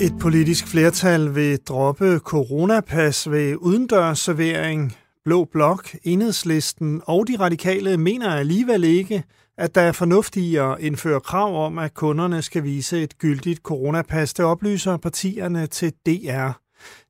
[0.00, 4.96] Et politisk flertal vil droppe coronapas ved udendørsservering.
[5.24, 9.24] Blå Blok, Enhedslisten og de radikale mener alligevel ikke,
[9.56, 13.60] at der er fornuft i at indføre krav om, at kunderne skal vise et gyldigt
[13.62, 14.34] coronapas.
[14.34, 16.50] Det oplyser partierne til DR.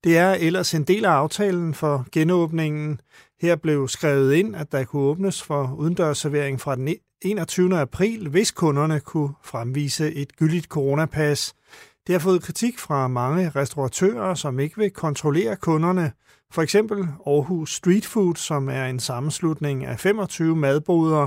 [0.05, 3.01] Det er ellers en del af aftalen for genåbningen.
[3.41, 7.79] Her blev skrevet ind, at der kunne åbnes for udendørsservering fra den 21.
[7.79, 11.55] april, hvis kunderne kunne fremvise et gyldigt coronapas.
[12.09, 16.07] Det har fået kritik fra mange restauratører, som ikke vil kontrollere kunderne.
[16.55, 16.99] For eksempel
[17.33, 21.25] Aarhus Street Food, som er en sammenslutning af 25 madboder.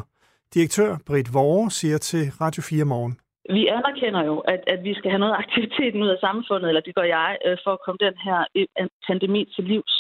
[0.56, 3.16] Direktør Britt Vore siger til Radio 4 Morgen.
[3.58, 6.96] Vi anerkender jo, at, at vi skal have noget aktivitet ud af samfundet, eller det
[6.96, 9.96] gør jeg, øh, for at komme den her øh, pandemi til livs.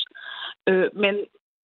[0.70, 1.14] Øh, men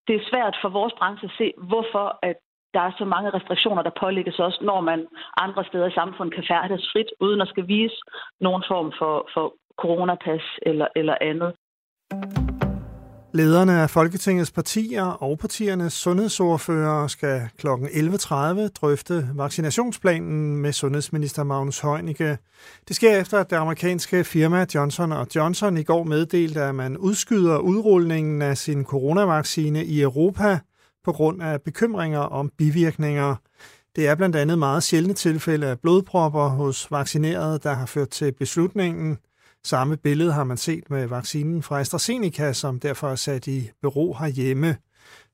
[0.08, 2.38] det er svært for vores branche at se, hvorfor at
[2.74, 5.00] der er så mange restriktioner, der pålægges os, når man
[5.38, 7.98] andre steder i samfundet kan færdes frit, uden at skal vise
[8.42, 9.46] nogen form for, for
[9.82, 11.52] coronapas eller, eller andet.
[13.34, 17.68] Lederne af Folketingets partier og partiernes sundhedsordfører skal kl.
[17.68, 22.38] 11.30 drøfte vaccinationsplanen med sundhedsminister Magnus Heunicke.
[22.88, 27.58] Det sker efter, at det amerikanske firma Johnson Johnson i går meddelte, at man udskyder
[27.58, 30.60] udrulningen af sin coronavaccine i Europa
[31.08, 33.36] på grund af bekymringer om bivirkninger.
[33.96, 38.32] Det er blandt andet meget sjældne tilfælde af blodpropper hos vaccinerede, der har ført til
[38.32, 39.18] beslutningen.
[39.64, 44.14] Samme billede har man set med vaccinen fra AstraZeneca, som derfor er sat i bero
[44.14, 44.78] herhjemme.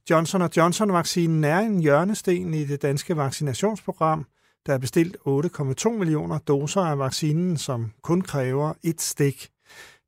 [0.10, 4.26] Johnson Johnson-vaccinen er en hjørnesten i det danske vaccinationsprogram.
[4.66, 9.50] Der er bestilt 8,2 millioner doser af vaccinen, som kun kræver et stik.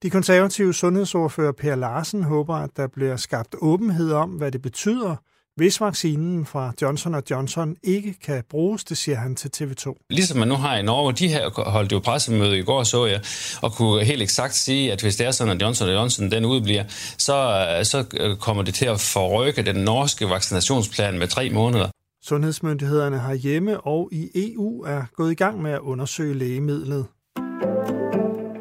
[0.03, 5.15] De konservative sundhedsordfører Per Larsen håber, at der bliver skabt åbenhed om, hvad det betyder,
[5.55, 10.05] hvis vaccinen fra Johnson Johnson ikke kan bruges, det siger han til TV2.
[10.09, 13.21] Ligesom man nu har i Norge, de her holdt jo pressemøde i går, så jeg,
[13.61, 16.83] og kunne helt eksakt sige, at hvis det er sådan, at Johnson Johnson den udbliver,
[17.17, 18.05] så, så
[18.39, 21.89] kommer det til at forrykke den norske vaccinationsplan med tre måneder.
[22.23, 27.05] Sundhedsmyndighederne har hjemme og i EU er gået i gang med at undersøge lægemidlet.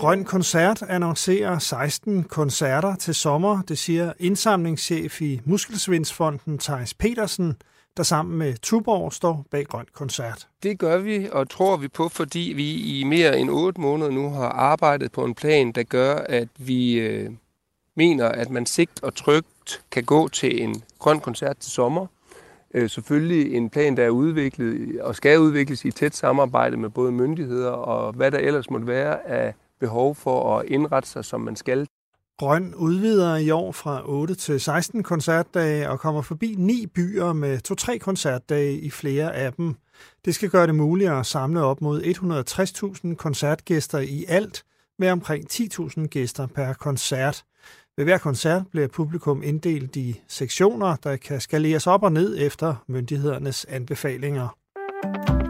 [0.05, 7.57] Grøn Koncert annoncerer 16 koncerter til sommer, det siger indsamlingschef i Muskelsvindsfonden Thijs Petersen,
[7.97, 10.49] der sammen med Tuborg står bag Grøn Koncert.
[10.62, 14.31] Det gør vi og tror vi på, fordi vi i mere end 8 måneder nu
[14.31, 17.31] har arbejdet på en plan, der gør, at vi øh,
[17.97, 22.07] mener, at man sigt og trygt kan gå til en grøn koncert til sommer.
[22.75, 27.12] Øh, selvfølgelig en plan, der er udviklet og skal udvikles i tæt samarbejde med både
[27.12, 31.56] myndigheder og hvad der ellers måtte være af behov for at indrette sig, som man
[31.56, 31.87] skal.
[32.38, 37.58] Grøn udvider i år fra 8 til 16 koncertdage og kommer forbi ni byer med
[37.58, 39.74] to-tre koncertdage i flere af dem.
[40.24, 44.64] Det skal gøre det muligt at samle op mod 160.000 koncertgæster i alt,
[44.98, 47.44] med omkring 10.000 gæster per koncert.
[47.96, 52.74] Ved hver koncert bliver publikum inddelt i sektioner, der kan skaleres op og ned efter
[52.88, 55.43] myndighedernes anbefalinger.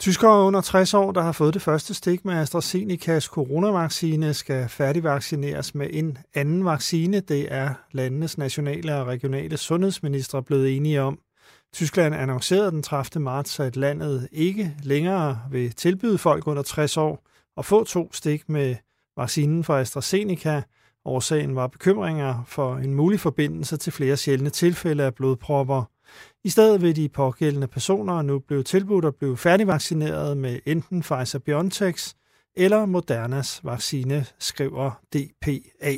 [0.00, 5.74] Tyskere under 60 år, der har fået det første stik med AstraZenecas coronavaccine, skal færdigvaccineres
[5.74, 7.20] med en anden vaccine.
[7.20, 11.18] Det er landenes nationale og regionale sundhedsminister blevet enige om.
[11.72, 13.24] Tyskland annoncerede den 30.
[13.24, 18.48] marts, at landet ikke længere vil tilbyde folk under 60 år at få to stik
[18.48, 18.76] med
[19.16, 20.62] vaccinen fra AstraZeneca.
[21.04, 25.84] Årsagen var bekymringer for en mulig forbindelse til flere sjældne tilfælde af blodpropper.
[26.44, 32.14] I stedet vil de pågældende personer nu blive tilbudt at blive færdigvaccineret med enten Pfizer-BioNTechs
[32.56, 35.94] eller Modernas vaccine, skriver DPA.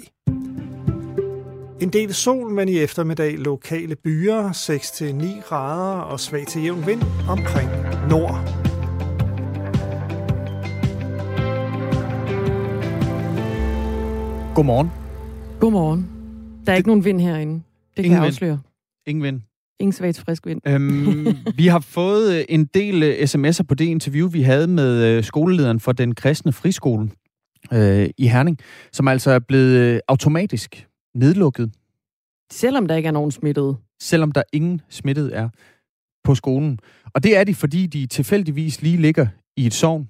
[1.81, 4.48] En del sol, men i eftermiddag lokale byer,
[5.42, 7.70] 6-9 grader og svag til jævn vind omkring
[8.09, 8.35] nord.
[14.55, 14.90] Godmorgen.
[15.61, 16.11] Godmorgen.
[16.66, 17.55] Der er ikke nogen vind herinde.
[17.55, 17.62] Det
[17.96, 18.50] kan Ingen jeg afsløre.
[18.50, 18.61] Vind.
[19.07, 19.49] Ingen vind.
[19.81, 20.61] Ingen svagt frisk vind.
[20.66, 21.27] Øhm,
[21.61, 25.25] vi har fået øh, en del øh, sms'er på det interview, vi havde med øh,
[25.25, 27.11] skolelederen for den kristne friskole
[27.73, 28.59] øh, i Herning,
[28.93, 31.73] som altså er blevet automatisk nedlukket.
[32.53, 33.77] Selvom der ikke er nogen smittet?
[34.01, 35.49] Selvom der ingen smittet er
[36.25, 36.79] på skolen.
[37.14, 40.09] Og det er de, fordi de tilfældigvis lige ligger i et sovn,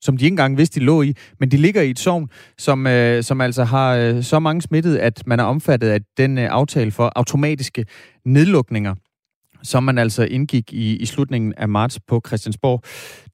[0.00, 2.86] som de ikke engang vidste, de lå i, men de ligger i et sovn, som,
[2.86, 6.48] øh, som altså har øh, så mange smittet, at man er omfattet af den øh,
[6.50, 7.84] aftale for automatiske
[8.24, 8.94] nedlukninger
[9.62, 12.82] som man altså indgik i, i slutningen af marts på Christiansborg.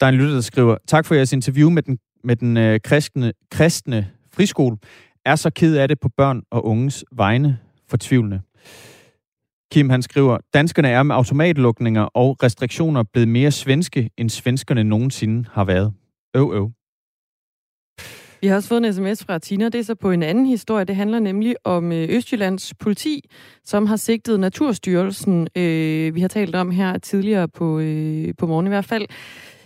[0.01, 2.81] Der er en lytter, der skriver, tak for jeres interview med den, med den øh,
[2.85, 4.77] kristne, kristne friskole.
[5.25, 8.41] Er så ked af det på børn og unges vegne fortvivlende.
[9.73, 15.49] Kim han skriver, danskerne er med automatlukninger og restriktioner blevet mere svenske, end svenskerne nogensinde
[15.53, 15.93] har været.
[16.37, 16.71] Øv, øv.
[18.41, 20.85] Vi har også fået en sms fra Tina, det er så på en anden historie.
[20.85, 23.31] Det handler nemlig om øh, Østjyllands politi,
[23.65, 25.49] som har sigtet Naturstyrelsen.
[25.57, 29.07] Øh, vi har talt om her tidligere på, øh, på morgen i hvert fald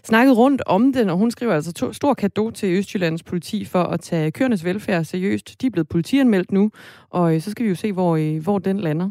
[0.04, 3.82] snakket rundt om den, og hun skriver altså to, stor kado til Østjyllands politi for
[3.82, 5.60] at tage køernes velfærd seriøst.
[5.60, 6.70] De er blevet politianmeldt nu,
[7.10, 9.10] og øh, så skal vi jo se, hvor, øh, hvor den lander.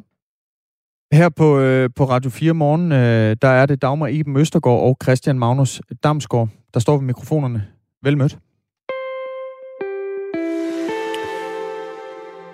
[1.13, 4.97] Her på, øh, på Radio 4 morgen, øh, der er det Dagmar Iben Østergaard og
[5.03, 7.67] Christian Magnus Damsgaard, der står ved mikrofonerne.
[8.03, 8.37] Vel mødt.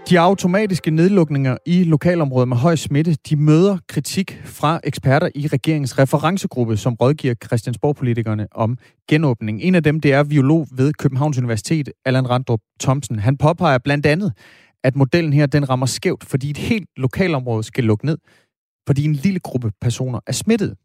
[0.09, 5.99] De automatiske nedlukninger i lokalområder med høj smitte, de møder kritik fra eksperter i regeringens
[5.99, 8.77] referencegruppe, som rådgiver Christiansborg-politikerne om
[9.09, 9.61] genåbning.
[9.61, 13.19] En af dem, det er biolog ved Københavns Universitet, Allan Randrup Thomsen.
[13.19, 14.33] Han påpeger blandt andet,
[14.83, 18.17] at modellen her, den rammer skævt, fordi et helt lokalområde skal lukke ned,
[18.87, 20.75] fordi en lille gruppe personer er smittet.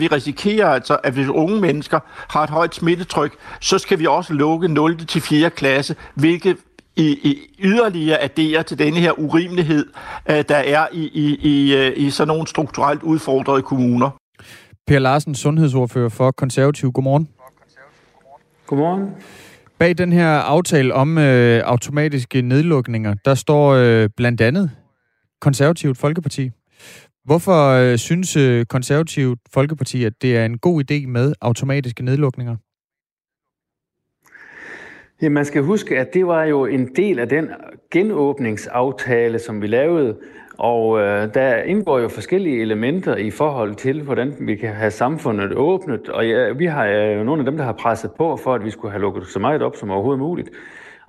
[0.00, 4.32] Vi risikerer altså, at hvis unge mennesker har et højt smittetryk, så skal vi også
[4.32, 5.06] lukke 0.
[5.06, 5.50] til 4.
[5.50, 6.56] klasse, hvilket
[6.96, 9.86] i, i yderligere adderer til denne her urimelighed,
[10.30, 14.10] uh, der er i, i, i, uh, i sådan nogle strukturelt udfordrede kommuner.
[14.86, 16.92] Per Larsen, sundhedsordfører for Konservativ.
[16.92, 17.28] Godmorgen.
[18.66, 19.10] Godmorgen.
[19.78, 24.70] Bag den her aftale om øh, automatiske nedlukninger, der står øh, blandt andet
[25.40, 26.50] Konservativt Folkeparti.
[27.24, 32.56] Hvorfor øh, synes øh, Konservativt Folkeparti, at det er en god idé med automatiske nedlukninger?
[35.22, 37.48] Ja, man skal huske, at det var jo en del af den
[37.90, 40.16] genåbningsaftale, som vi lavede,
[40.58, 45.52] og øh, der indgår jo forskellige elementer i forhold til, hvordan vi kan have samfundet
[45.52, 46.08] åbnet.
[46.08, 48.64] Og ja, vi har jo øh, nogle af dem, der har presset på for, at
[48.64, 50.50] vi skulle have lukket så meget op som overhovedet muligt.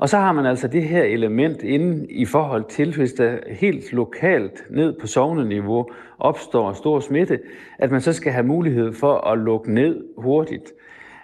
[0.01, 3.93] Og så har man altså det her element inde i forhold til, hvis der helt
[3.93, 5.87] lokalt ned på sovneniveau
[6.19, 7.39] opstår stor smitte,
[7.79, 10.71] at man så skal have mulighed for at lukke ned hurtigt.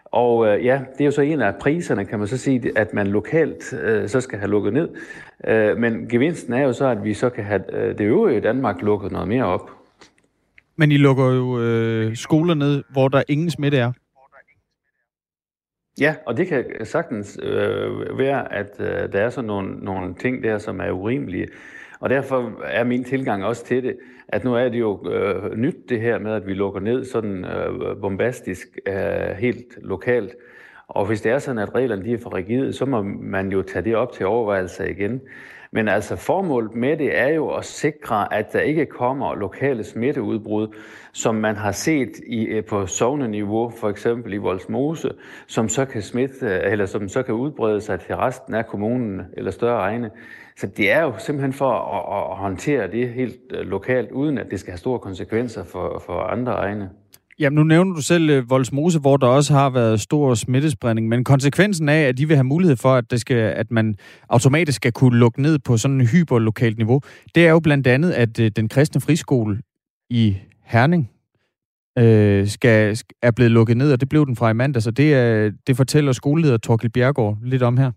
[0.05, 2.93] Og øh, ja, det er jo så en af priserne, kan man så sige, at
[2.93, 4.89] man lokalt øh, så skal have lukket ned.
[5.47, 8.81] Øh, men gevinsten er jo så, at vi så kan have øh, det øvrige Danmark
[8.81, 9.71] lukket noget mere op.
[10.75, 13.91] Men I lukker jo øh, skoler ned, hvor der ingen smitte er.
[15.99, 20.43] Ja, og det kan sagtens øh, være, at øh, der er sådan nogle, nogle ting
[20.43, 21.47] der, som er urimelige.
[21.99, 25.89] Og derfor er min tilgang også til det, at nu er det jo øh, nyt
[25.89, 30.35] det her med, at vi lukker ned sådan øh, bombastisk, øh, helt lokalt.
[30.87, 33.61] Og hvis det er sådan, at reglerne de er for rigide, så må man jo
[33.61, 35.21] tage det op til overvejelse igen.
[35.77, 40.67] Men altså formålet med det er jo at sikre, at der ikke kommer lokale smitteudbrud,
[41.13, 45.11] som man har set i, øh, på sovneniveau, for eksempel i Voldsmose,
[45.47, 49.21] som så kan smitte, øh, eller som så kan udbrede sig til resten af kommunen
[49.33, 50.11] eller større egne.
[50.55, 54.51] Så det er jo simpelthen for at, at håndtere det helt øh, lokalt, uden at
[54.51, 56.89] det skal have store konsekvenser for, for andre egne.
[57.39, 61.23] Jamen, nu nævner du selv øh, Voldsmose, hvor der også har været stor smittespredning, men
[61.23, 63.95] konsekvensen af, at de vil have mulighed for, at, det skal, at man
[64.29, 66.99] automatisk skal kunne lukke ned på sådan en hyperlokalt niveau,
[67.35, 69.61] det er jo blandt andet, at øh, den kristne friskole
[70.09, 71.11] i Herning
[71.97, 75.07] øh, skal, er blevet lukket ned, og det blev den fra i mandag, så det,
[75.67, 77.91] det fortæller skoleleder Torkel Bjergård lidt om her.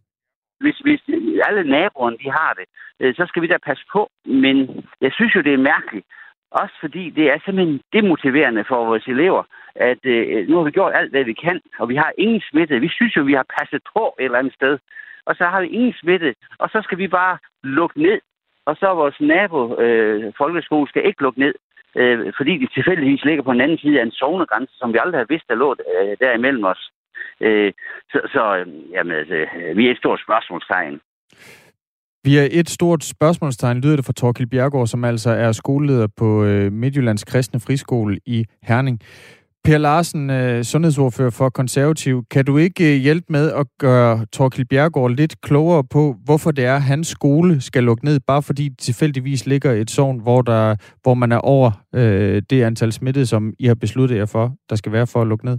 [0.61, 1.01] Hvis, hvis
[1.49, 2.67] alle naboerne de har det,
[3.01, 4.57] øh, så skal vi da passe på, men
[5.01, 6.07] jeg synes jo, det er mærkeligt,
[6.51, 9.43] også fordi det er simpelthen demotiverende for vores elever,
[9.75, 12.81] at øh, nu har vi gjort alt, hvad vi kan, og vi har ingen smitte.
[12.81, 14.79] Vi synes jo, vi har passet på et eller andet sted,
[15.25, 18.21] og så har vi ingen smitte, og så skal vi bare lukke ned,
[18.67, 21.55] og så vores nabo øh, folkeskole skal ikke lukke ned,
[21.97, 25.21] øh, fordi de tilfældigvis ligger på den anden side af en zonegrænse, som vi aldrig
[25.21, 26.91] har vidst, der lå øh, der imellem os.
[27.41, 27.73] Øh,
[28.13, 31.01] så så øh, jamen, altså, øh, vi er et stort spørgsmålstegn.
[32.25, 36.45] Vi er et stort spørgsmålstegn, lyder det fra Torkild Bjergård, som altså er skoleleder på
[36.45, 39.01] øh, Midtjyllands Kristne Friskole i Herning.
[39.65, 44.67] Per Larsen, øh, sundhedsordfører for Konservativ, kan du ikke øh, hjælpe med at gøre Torkild
[44.67, 48.71] Bjergård lidt klogere på, hvorfor det er, at hans skole skal lukke ned, bare fordi
[48.79, 53.53] tilfældigvis ligger et sovn, hvor, der, hvor man er over øh, det antal smittede, som
[53.59, 55.59] I har besluttet jer for, der skal være for at lukke ned?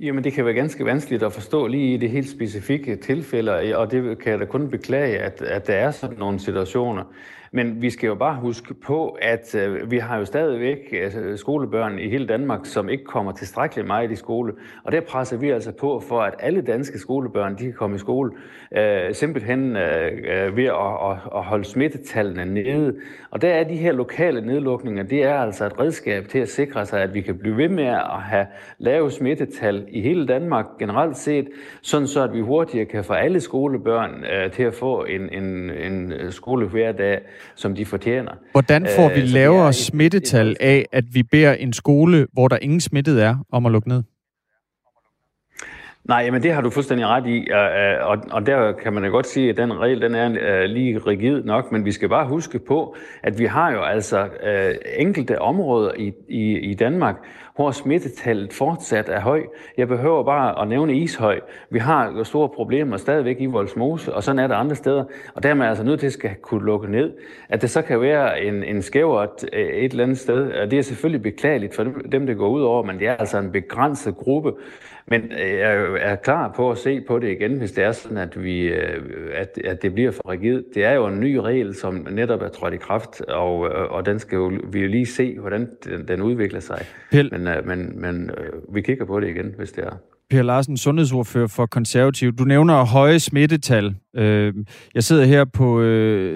[0.00, 3.90] Jamen, det kan være ganske vanskeligt at forstå lige i det helt specifikke tilfælde, og
[3.90, 7.04] det kan jeg da kun beklage, at, at der er sådan nogle situationer.
[7.52, 11.98] Men vi skal jo bare huske på, at øh, vi har jo stadigvæk altså, skolebørn
[11.98, 14.52] i hele Danmark, som ikke kommer tilstrækkeligt meget i skole.
[14.84, 17.98] Og der presser vi altså på for, at alle danske skolebørn de kan komme i
[17.98, 18.32] skole,
[18.76, 22.96] øh, simpelthen øh, øh, ved at, at, at holde smittetallene nede.
[23.30, 26.86] Og der er de her lokale nedlukninger, det er altså et redskab til at sikre
[26.86, 28.46] sig, at vi kan blive ved med at have
[28.78, 31.48] lave smittetal i hele Danmark generelt set,
[31.82, 35.70] sådan så at vi hurtigere kan få alle skolebørn øh, til at få en, en,
[35.70, 37.20] en skolehverdag, dag,
[37.54, 38.32] som de fortjener.
[38.52, 42.80] Hvordan får vi øh, lavere smittetal af, at vi beder en skole, hvor der ingen
[42.80, 44.02] smittet er, om at lukke ned?
[46.04, 47.48] Nej, men det har du fuldstændig ret i,
[48.00, 51.42] og, og der kan man da godt sige, at den regel den er lige rigid
[51.44, 55.92] nok, men vi skal bare huske på, at vi har jo altså øh, enkelte områder
[55.96, 57.16] i, i, i Danmark,
[57.58, 59.42] hvor smittetallet fortsat er høj.
[59.76, 61.40] Jeg behøver bare at nævne Ishøj.
[61.70, 65.04] Vi har jo store problemer stadigvæk i Voldsmose, og sådan er det andre steder.
[65.34, 67.12] Og der er man altså nødt til at skal kunne lukke ned.
[67.48, 70.82] At det så kan være en, en skævert øh, et eller andet sted, det er
[70.82, 74.52] selvfølgelig beklageligt for dem, det går ud over, men det er altså en begrænset gruppe.
[75.10, 78.42] Men jeg er klar på at se på det igen, hvis det er sådan, at,
[78.42, 79.02] vi, øh,
[79.34, 80.62] at, at det bliver for rigid.
[80.74, 84.18] Det er jo en ny regel, som netop er trådt i kraft, og, og den
[84.18, 86.84] skal jo, vi lige se, hvordan den, den udvikler sig.
[87.10, 87.28] Pil.
[87.32, 89.96] Men Øh, men, men øh, vi kigger på det igen, hvis det er.
[90.30, 92.32] Per Larsen, sundhedsordfører for konservativ.
[92.32, 93.94] Du nævner høje smittetal.
[94.16, 94.54] Øh,
[94.94, 95.82] jeg sidder her på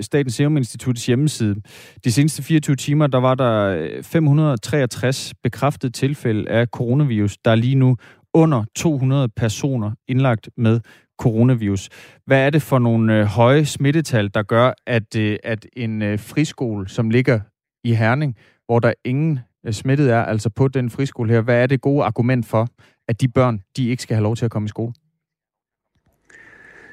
[0.00, 1.56] Statens Serum Instituts hjemmeside.
[2.04, 7.36] De seneste 24 timer, der var der 563 bekræftede tilfælde af coronavirus.
[7.44, 7.96] Der er lige nu
[8.34, 10.80] under 200 personer indlagt med
[11.18, 11.88] coronavirus.
[12.26, 16.18] Hvad er det for nogle øh, høje smittetal, der gør, at, øh, at en øh,
[16.18, 17.40] friskole, som ligger
[17.84, 21.40] i Herning, hvor der ingen Øh, smittet er, altså på den friskole her.
[21.40, 22.68] Hvad er det gode argument for,
[23.08, 24.92] at de børn, de ikke skal have lov til at komme i skole?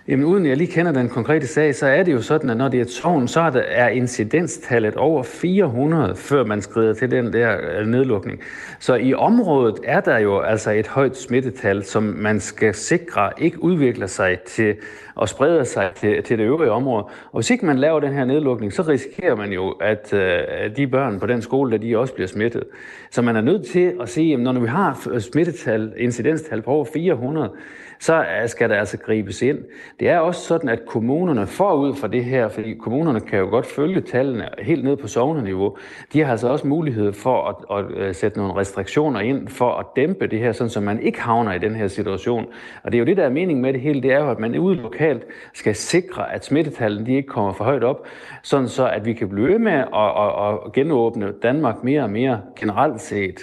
[0.10, 2.68] Jamen uden jeg lige kender den konkrete sag, så er det jo sådan, at når
[2.68, 7.12] det er et sovn, så er, der, er incidenstallet over 400, før man skrider til
[7.12, 8.40] den der øh, nedlukning.
[8.80, 13.64] Så i området er der jo altså et højt smittetal, som man skal sikre ikke
[13.64, 14.76] udvikler sig til
[15.22, 17.04] at sprede sig til, til det øvrige område.
[17.04, 20.88] Og hvis ikke man laver den her nedlukning, så risikerer man jo, at øh, de
[20.88, 22.64] børn på den skole, der de også bliver smittet.
[23.12, 26.86] Så man er nødt til at sige, at når vi har smittetal, incidenstal på over
[26.94, 27.52] 400,
[28.00, 29.58] så skal der altså gribes ind.
[30.00, 33.66] Det er også sådan, at kommunerne forud for det her, fordi kommunerne kan jo godt
[33.66, 35.78] følge tallene helt ned på sovneniveau,
[36.14, 39.86] de har altså også mulighed for at, at, øh, sætte nogle restriktioner ind for at
[39.96, 42.46] dæmpe det her, sådan så man ikke havner i den her situation.
[42.84, 44.40] Og det er jo det, der er meningen med det hele, det er jo, at
[44.40, 45.24] man ude lokalt
[45.54, 48.08] skal sikre, at smittetallene de ikke kommer for højt op,
[48.44, 52.10] sådan så at vi kan blive ved med at, at, at genåbne Danmark mere og
[52.10, 53.40] mere generelt set.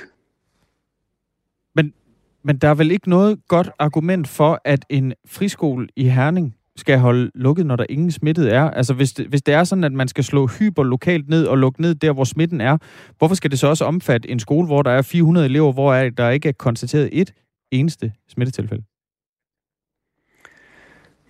[2.47, 6.99] Men der er vel ikke noget godt argument for, at en friskole i Herning skal
[6.99, 8.70] holde lukket, når der ingen smittet er?
[8.70, 11.59] Altså hvis det, hvis det er sådan, at man skal slå hyper lokalt ned og
[11.59, 12.78] lukke ned der, hvor smitten er,
[13.18, 16.30] hvorfor skal det så også omfatte en skole, hvor der er 400 elever, hvor der
[16.30, 17.32] ikke er konstateret et
[17.72, 18.84] eneste smittetilfælde?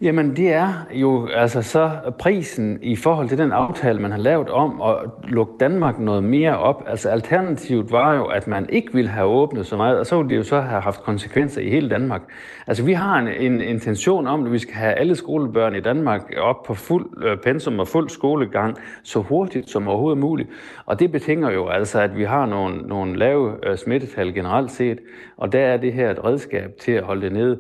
[0.01, 4.51] Jamen, det er jo altså så prisen i forhold til den aftale, man har lavet
[4.51, 6.84] om at lukke Danmark noget mere op.
[6.86, 10.30] Altså alternativet var jo, at man ikke ville have åbnet så meget, og så ville
[10.30, 12.22] det jo så have haft konsekvenser i hele Danmark.
[12.66, 16.32] Altså vi har en, en intention om, at vi skal have alle skolebørn i Danmark
[16.38, 20.49] op på fuld øh, pensum og fuld skolegang så hurtigt som overhovedet muligt.
[20.86, 24.99] Og det betinger jo altså, at vi har nogle, nogle lave øh, smittetal generelt set,
[25.36, 27.59] og der er det her et redskab til at holde det nede.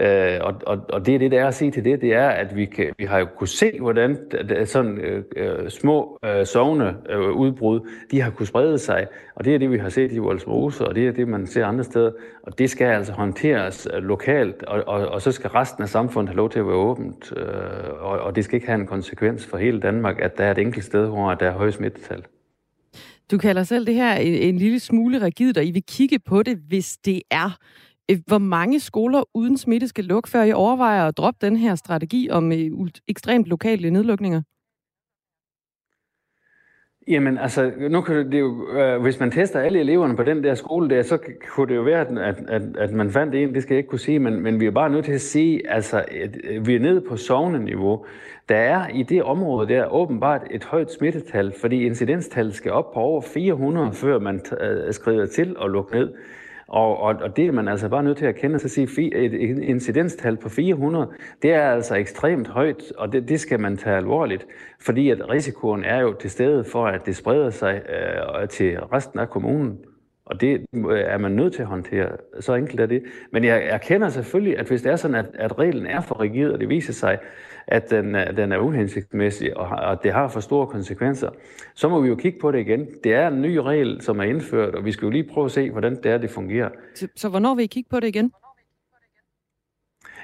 [0.00, 2.28] Øh, og, og, og det er det, der er at sige til det, det er,
[2.28, 4.18] at vi, kan, vi har jo kunne se, hvordan
[4.64, 7.80] sådan øh, øh, små øh, sovende øh, udbrud,
[8.10, 9.06] de har kunne sprede sig.
[9.34, 11.66] Og det er det, vi har set i Voldsmose, og det er det, man ser
[11.66, 12.10] andre steder.
[12.42, 16.28] Og det skal altså håndteres øh, lokalt, og, og, og så skal resten af samfundet
[16.28, 17.32] have lov til at være åbent.
[17.36, 17.44] Øh,
[18.00, 20.58] og, og det skal ikke have en konsekvens for hele Danmark, at der er et
[20.58, 22.22] enkelt sted, hvor der er høje smittetal.
[23.30, 26.42] Du kalder selv det her en, en lille smule rigidt, og I vil kigge på
[26.42, 27.58] det, hvis det er
[28.10, 31.74] Øh, hvor mange skoler uden smitte skal lukke, før I overvejer at droppe den her
[31.74, 32.70] strategi om øh,
[33.08, 34.42] ekstremt lokale nedlukninger?
[37.08, 40.54] Jamen, altså, nu kan det jo, øh, hvis man tester alle eleverne på den der
[40.54, 43.74] skole der, så kunne det jo være, at, at, at man fandt en, det skal
[43.74, 46.36] jeg ikke kunne sige, men, men vi er bare nødt til at sige, altså, at
[46.44, 48.04] øh, vi er nede på sovneniveau.
[48.48, 53.00] Der er i det område der åbenbart et højt smittetal, fordi incidenstallet skal op på
[53.00, 54.40] over 400, før man
[54.90, 56.12] skrider til at lukke ned.
[56.72, 59.32] Og, og, og det er man altså bare nødt til at kende, så sige, et
[59.62, 61.08] incidenstal på 400,
[61.42, 64.46] det er altså ekstremt højt, og det, det skal man tage alvorligt,
[64.80, 69.18] fordi at risikoen er jo til stede for, at det spreder sig øh, til resten
[69.18, 69.78] af kommunen.
[70.32, 72.08] Og det er man nødt til at håndtere.
[72.40, 73.02] Så enkelt er det.
[73.30, 76.50] Men jeg erkender selvfølgelig, at hvis det er sådan, at, at reglen er for rigid,
[76.50, 77.18] og det viser sig,
[77.66, 81.30] at den, den er uhensigtsmæssig, og at det har for store konsekvenser,
[81.74, 82.86] så må vi jo kigge på det igen.
[83.04, 85.50] Det er en ny regel, som er indført, og vi skal jo lige prøve at
[85.50, 86.68] se, hvordan det er, det fungerer.
[86.94, 88.32] Så, så hvornår vil I kigge på det igen?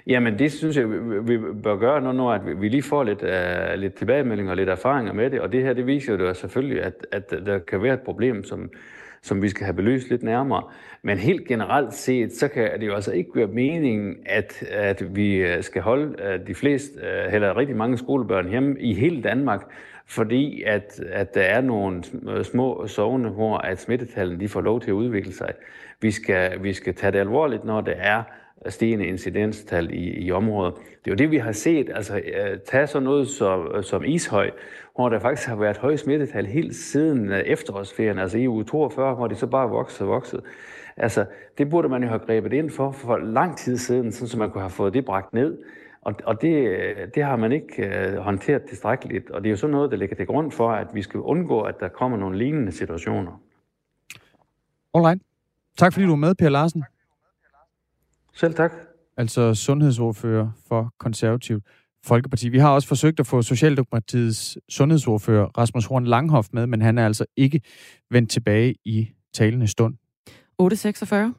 [0.07, 0.91] Jamen, det synes jeg,
[1.29, 4.69] vi bør gøre nu, når at vi lige får lidt, uh, lidt tilbagemeldinger og lidt
[4.69, 5.41] erfaringer med det.
[5.41, 8.71] Og det her, det viser jo selvfølgelig, at, at der kan være et problem, som,
[9.23, 10.63] som vi skal have belyst lidt nærmere.
[11.03, 15.35] Men helt generelt set, så kan det jo altså ikke være meningen, at, at vi
[15.35, 19.71] øh, skal holde øh, de fleste, øh, eller rigtig mange skolebørn hjemme i hele Danmark,
[20.07, 22.03] fordi at, at der er nogle
[22.45, 25.53] små sovende, hvor at smittetallene de får lov til at udvikle sig.
[26.01, 28.23] Vi skal, vi skal tage det alvorligt, når det er
[28.67, 30.75] stigende incidenstal i, i området.
[30.75, 31.91] Det er jo det, vi har set.
[31.95, 34.51] Altså, øh, tag så noget som, som Ishøj,
[34.99, 39.15] hvor der faktisk har været høje smittetal helt siden øh, efterårsferien, altså i uge 42,
[39.15, 40.41] hvor det så bare vokset og vokset.
[40.97, 41.27] Altså,
[41.59, 44.61] det burde man jo have grebet ind for for lang tid siden, så man kunne
[44.61, 45.59] have fået det bragt ned.
[46.01, 49.31] Og, og det, det har man ikke uh, håndteret tilstrækkeligt.
[49.31, 51.61] Og det er jo sådan noget, der ligger til grund for, at vi skal undgå,
[51.61, 53.41] at der kommer nogle lignende situationer.
[54.95, 55.23] Alright.
[55.77, 56.85] Tak fordi du var med, Per Larsen.
[58.33, 58.73] Selv tak.
[59.17, 61.65] Altså sundhedsordfører for konservativt
[62.05, 62.49] Folkeparti.
[62.49, 67.07] Vi har også forsøgt at få Socialdemokratiets sundhedsordfører Rasmus Horn Langhoff med, men han er
[67.07, 67.61] altså ikke
[68.11, 69.95] vendt tilbage i talende stund.
[70.59, 71.35] 846.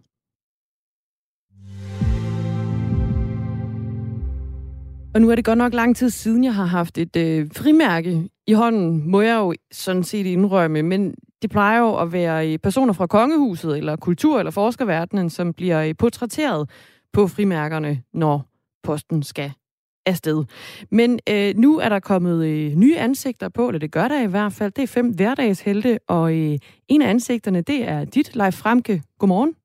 [5.14, 8.30] Og nu er det godt nok lang tid siden, jeg har haft et øh, frimærke
[8.48, 12.60] i hånden, må jeg jo sådan set indrømme, men det plejer jo at være øh,
[12.60, 16.70] personer fra kongehuset, eller kultur- eller forskerverdenen, som bliver øh, portrætteret
[17.14, 18.46] på frimærkerne, når
[18.84, 19.52] posten skal
[20.06, 20.46] afsted.
[20.92, 24.32] Men øh, nu er der kommet øh, nye ansigter på, eller det gør der i
[24.32, 24.72] hvert fald.
[24.72, 29.02] Det er fem hverdagshelte, og øh, en af ansigterne, det er dit, Leif Fremke.
[29.20, 29.56] Godmorgen.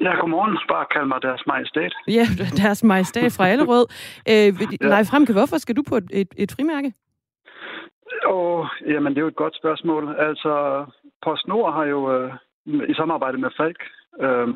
[0.00, 0.58] Ja, godmorgen.
[0.68, 1.94] Bare kald mig deres majestæt.
[2.18, 2.26] Ja,
[2.62, 3.86] deres majestæt fra Allerød.
[4.28, 4.34] Øh,
[4.80, 4.88] ja.
[4.92, 6.92] Leif Fremke, hvorfor skal du på et, et, et frimærke?
[8.24, 10.16] Og, jamen, det er jo et godt spørgsmål.
[10.18, 10.84] Altså,
[11.22, 12.32] PostNord har jo øh,
[12.66, 13.80] i samarbejde med Falk
[14.20, 14.48] øh,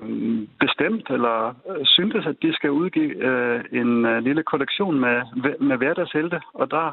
[0.61, 5.23] bestemt eller øh, syntes, at de skal udgive øh, en øh, lille kollektion med,
[5.61, 6.87] med hverdagshelte, og der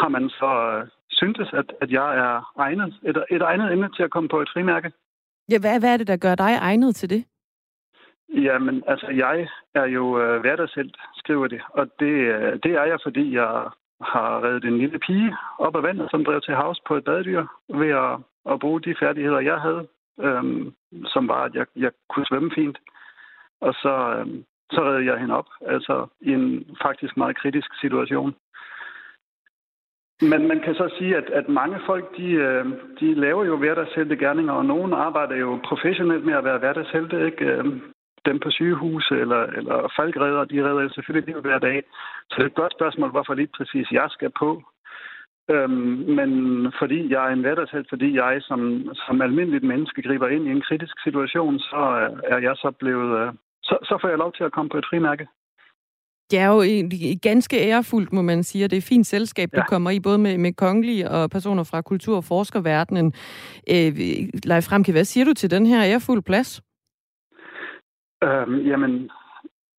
[0.00, 4.02] har man så øh, syntes, at, at jeg er egnet, et, et egnet emne til
[4.02, 4.92] at komme på et frimærke.
[5.50, 7.24] Ja, hvad, hvad er det, der gør dig egnet til det?
[8.34, 11.60] Jamen, altså, jeg er jo øh, hverdagshelt, skriver det.
[11.68, 13.68] Og det, øh, det er jeg, fordi jeg
[14.00, 17.44] har reddet en lille pige op af vandet, som drev til havs på et badedyr,
[17.68, 18.12] ved at,
[18.52, 19.86] at bruge de færdigheder, jeg havde,
[20.20, 20.74] øhm,
[21.06, 22.78] som var, at jeg, jeg kunne svømme fint.
[23.60, 28.34] Og så, øhm, så redde jeg hende op, altså i en faktisk meget kritisk situation.
[30.30, 34.16] Men man kan så sige, at, at mange folk, de, øhm, de laver jo hverdagshelte
[34.16, 37.44] gerninger, og nogen arbejder jo professionelt med at være hverdagshelte, ikke?
[37.44, 37.92] Øhm,
[38.26, 41.82] dem på sygehuse eller, eller falkredder, de redder selvfølgelig liv hver dag.
[42.30, 44.62] Så det er et godt spørgsmål, hvorfor lige præcis jeg skal på.
[45.52, 46.30] Øhm, men
[46.78, 48.60] fordi jeg er en hverdagshelt, fordi jeg som,
[48.94, 51.80] som almindeligt menneske griber ind i en kritisk situation, så
[52.24, 53.20] er jeg så blevet...
[53.20, 53.32] Øh,
[53.62, 55.26] så, så får jeg lov til at komme på et frimærke.
[56.30, 56.60] Det er jo
[57.22, 59.66] ganske ærefuldt, må man sige, og det er et fint selskab, du ja.
[59.66, 63.06] kommer i, både med, med kongelige og personer fra kultur- og forskerverdenen.
[63.72, 63.92] Øh,
[64.44, 66.62] Leif Fremke, hvad siger du til den her ærefulde plads?
[68.24, 69.10] Øhm, jamen,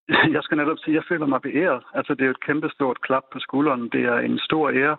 [0.34, 1.82] jeg skal netop sige, at jeg føler mig beæret.
[1.94, 3.88] Altså, det er jo et kæmpestort klap på skulderen.
[3.92, 4.96] Det er en stor ære.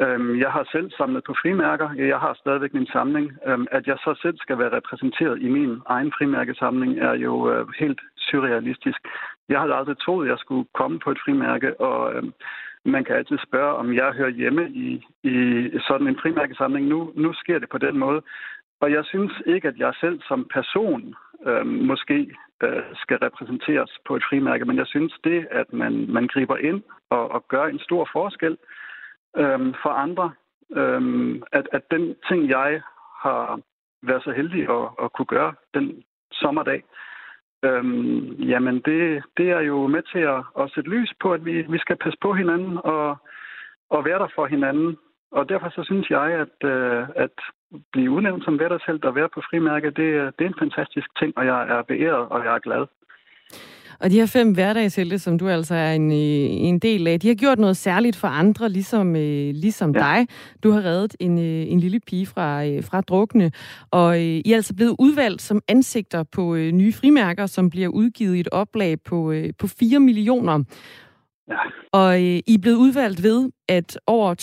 [0.00, 1.88] Øhm, jeg har selv samlet på frimærker.
[1.92, 3.32] Jeg har stadigvæk min samling.
[3.46, 7.66] Øhm, at jeg så selv skal være repræsenteret i min egen frimærkesamling, er jo øh,
[7.78, 9.00] helt surrealistisk.
[9.48, 12.32] Jeg havde aldrig troet, at jeg skulle komme på et frimærke, og øhm,
[12.84, 16.86] man kan altid spørge, om jeg hører hjemme i, i sådan en frimærkesamling.
[16.86, 18.22] Nu, nu sker det på den måde.
[18.80, 21.14] Og jeg synes ikke, at jeg selv som person
[21.46, 26.26] øh, måske øh, skal repræsenteres på et frimærke, men jeg synes det, at man, man
[26.26, 28.87] griber ind og, og gør en stor forskel øh,
[29.36, 30.32] øhm, for andre,
[30.76, 32.82] Øhm, at, at den ting, jeg
[33.22, 33.60] har
[34.02, 36.84] været så heldig at, at kunne gøre den sommerdag,
[37.64, 41.62] øhm, jamen det, det er jo med til at, at sætte lys på, at vi,
[41.62, 43.16] vi skal passe på hinanden og,
[43.90, 44.96] og være der for hinanden.
[45.30, 47.36] Og derfor så synes jeg, at, øh, at
[47.92, 51.46] blive udnævnt som hverdagshelt og være på frimærke, det, det er en fantastisk ting, og
[51.46, 52.86] jeg er beæret, og jeg er glad.
[54.00, 57.34] Og de her fem hverdagshelte, som du altså er en, en del af, de har
[57.34, 59.98] gjort noget særligt for andre, ligesom, øh, ligesom ja.
[59.98, 60.26] dig.
[60.62, 63.52] Du har reddet en, øh, en lille pige fra, øh, fra drukne,
[63.90, 68.40] og I er altså blevet udvalgt som ansigter på nye frimærker, som bliver udgivet i
[68.40, 70.64] et oplag på, på 4 millioner.
[71.48, 71.56] Ja.
[71.92, 74.34] Og I er blevet udvalgt ved, at over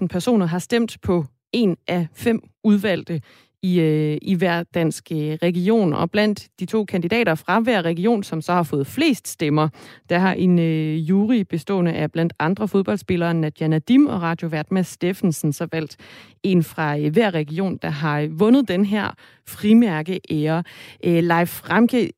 [0.00, 3.20] 12.000 personer har stemt på en af fem udvalgte
[3.62, 5.92] i, øh, i hver dansk øh, region.
[5.92, 9.68] Og blandt de to kandidater fra hver region, som så har fået flest stemmer,
[10.08, 14.86] der har en øh, jury bestående af blandt andre fodboldspilleren Nadia Nadim og radiovært Mads
[14.86, 15.96] Steffensen så valgt
[16.42, 19.10] en fra øh, hver region, der har øh, vundet den her
[19.48, 20.62] frimærke ære.
[21.06, 22.10] Øh, Leif Ramke,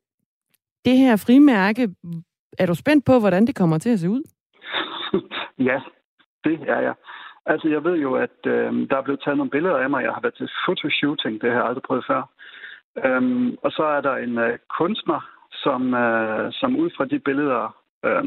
[0.84, 1.88] det her frimærke,
[2.58, 4.22] er du spændt på, hvordan det kommer til at se ud?
[5.68, 5.78] ja,
[6.44, 6.94] det er jeg.
[7.46, 10.04] Altså, jeg ved jo, at øh, der er blevet taget nogle billeder af mig.
[10.04, 12.22] Jeg har været til fotoshooting, det har jeg aldrig prøvet før.
[13.04, 15.20] Øhm, og så er der en øh, kunstner,
[15.52, 18.24] som, øh, som ud fra de billeder øh,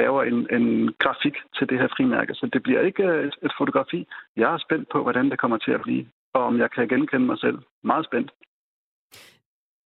[0.00, 2.34] laver en, en grafik til det her frimærke.
[2.34, 4.06] Så det bliver ikke øh, et, et fotografi.
[4.36, 7.26] Jeg er spændt på, hvordan det kommer til at blive, og om jeg kan genkende
[7.26, 7.58] mig selv.
[7.84, 8.30] Meget spændt.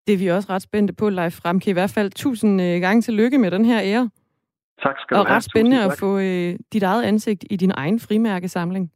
[0.06, 1.70] Det er vi også ret spændte på, Leif Fremke.
[1.70, 4.10] I hvert fald tusind øh, gange tillykke med den her ære.
[4.82, 5.32] Tak skal du og have.
[5.32, 8.90] Og ret spændende at få øh, dit eget ansigt i din egen frimærkesamling.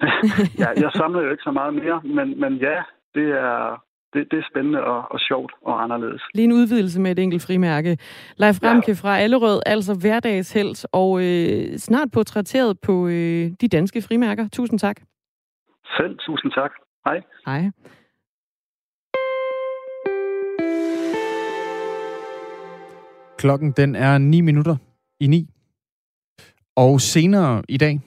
[0.62, 2.82] ja, jeg samler jo ikke så meget mere, men, men ja,
[3.14, 6.22] det er, det, det er spændende og, og sjovt og anderledes.
[6.34, 7.98] Lige en udvidelse med et enkelt frimærke.
[8.36, 8.94] Leif Ramke ja.
[9.02, 14.48] fra Allerød, altså hverdagshelt og øh, snart portrætteret på øh, de danske frimærker.
[14.52, 14.96] Tusind tak.
[15.96, 16.70] Selv tusind tak.
[17.06, 17.20] Hej.
[17.46, 17.70] Hej.
[23.38, 24.76] Klokken den er 9 minutter
[25.24, 25.48] i 9.
[26.76, 28.00] Og senere i dag,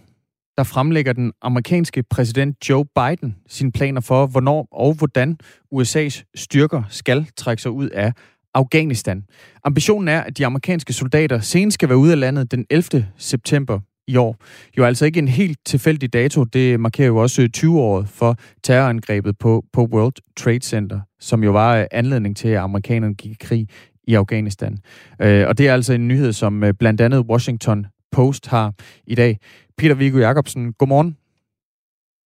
[0.57, 5.38] der fremlægger den amerikanske præsident Joe Biden sine planer for, hvornår og hvordan
[5.76, 8.13] USA's styrker skal trække sig ud af
[8.53, 9.24] Afghanistan.
[9.63, 13.07] Ambitionen er, at de amerikanske soldater senest skal være ude af landet den 11.
[13.18, 14.36] september i år.
[14.78, 16.43] Jo altså ikke en helt tilfældig dato.
[16.43, 21.51] Det markerer jo også øh, 20-året for terrorangrebet på, på World Trade Center, som jo
[21.51, 23.68] var øh, anledning til, at amerikanerne gik i krig
[24.08, 24.78] i Afghanistan.
[25.22, 28.74] Øh, og det er altså en nyhed, som øh, blandt andet Washington Post har
[29.08, 29.39] i dag.
[29.78, 31.18] Peter Viggo Jacobsen, godmorgen.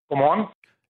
[0.10, 0.46] Godmorgen.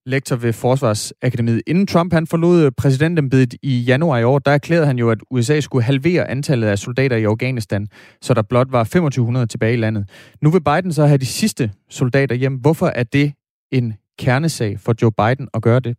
[0.06, 1.62] Lektor ved Forsvarsakademiet.
[1.68, 5.60] Inden Trump han forlod præsidentembedet i januar i år, der erklærede han jo, at USA
[5.60, 7.88] skulle halvere antallet af soldater i Afghanistan,
[8.22, 10.10] så der blot var 2500 tilbage i landet.
[10.42, 12.56] Nu vil Biden så have de sidste soldater hjem.
[12.56, 13.34] Hvorfor er det
[13.72, 15.98] en kernesag for Joe Biden at gøre det?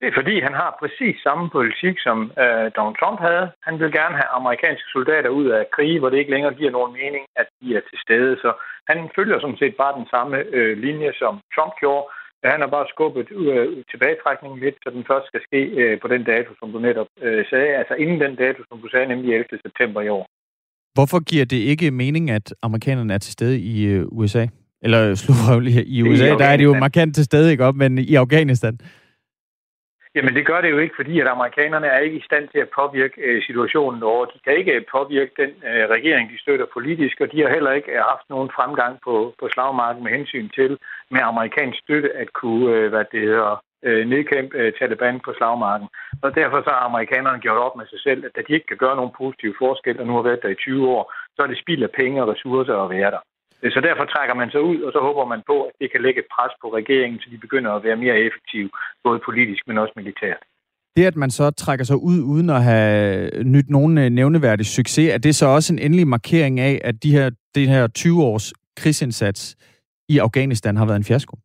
[0.00, 3.46] Det er fordi, han har præcis samme politik, som øh, Donald Trump havde.
[3.66, 6.92] Han vil gerne have amerikanske soldater ud af krige, hvor det ikke længere giver nogen
[7.00, 8.32] mening, at de er til stede.
[8.42, 8.50] Så
[8.90, 12.04] han følger sådan set bare den samme øh, linje, som Trump gjorde.
[12.44, 16.22] Han har bare skubbet øh, tilbagetrækningen lidt, så den først skal ske øh, på den
[16.32, 17.72] dato, som du netop øh, sagde.
[17.80, 19.44] Altså inden den dato, som du sagde, nemlig 11.
[19.66, 20.24] september i år.
[20.96, 24.46] Hvorfor giver det ikke mening, at amerikanerne er til stede i øh, USA?
[24.82, 27.98] Eller slutrøvligt i USA, I der er de jo markant til stede, ikke op, men
[27.98, 28.78] i Afghanistan?
[30.14, 32.72] Jamen det gør det jo ikke, fordi at amerikanerne er ikke i stand til at
[32.80, 34.24] påvirke øh, situationen over.
[34.24, 37.72] De kan ikke øh, påvirke den øh, regering, de støtter politisk, og de har heller
[37.72, 40.78] ikke øh, haft nogen fremgang på, på slagmarken med hensyn til
[41.10, 45.88] med amerikansk støtte at kunne, øh, hvad det hedder, øh, nedkæmpe øh, Taliban på slagmarken.
[46.22, 48.96] Og derfor så har amerikanerne gjort op med sig selv, at de ikke kan gøre
[48.96, 51.82] nogen positiv forskel, og nu har været der i 20 år, så er det spild
[51.82, 53.22] af penge og ressourcer at være der.
[53.62, 56.20] Så derfor trækker man sig ud, og så håber man på, at det kan lægge
[56.20, 58.70] et pres på regeringen, så de begynder at være mere effektive,
[59.04, 60.42] både politisk, men også militært.
[60.96, 65.14] Det, at man så trækker sig ud uden at have nyt nogen øh, nævneværdig succes,
[65.14, 69.56] er det så også en endelig markering af, at de her, det her 20-års krigsindsats
[70.08, 71.36] i Afghanistan har været en fiasko?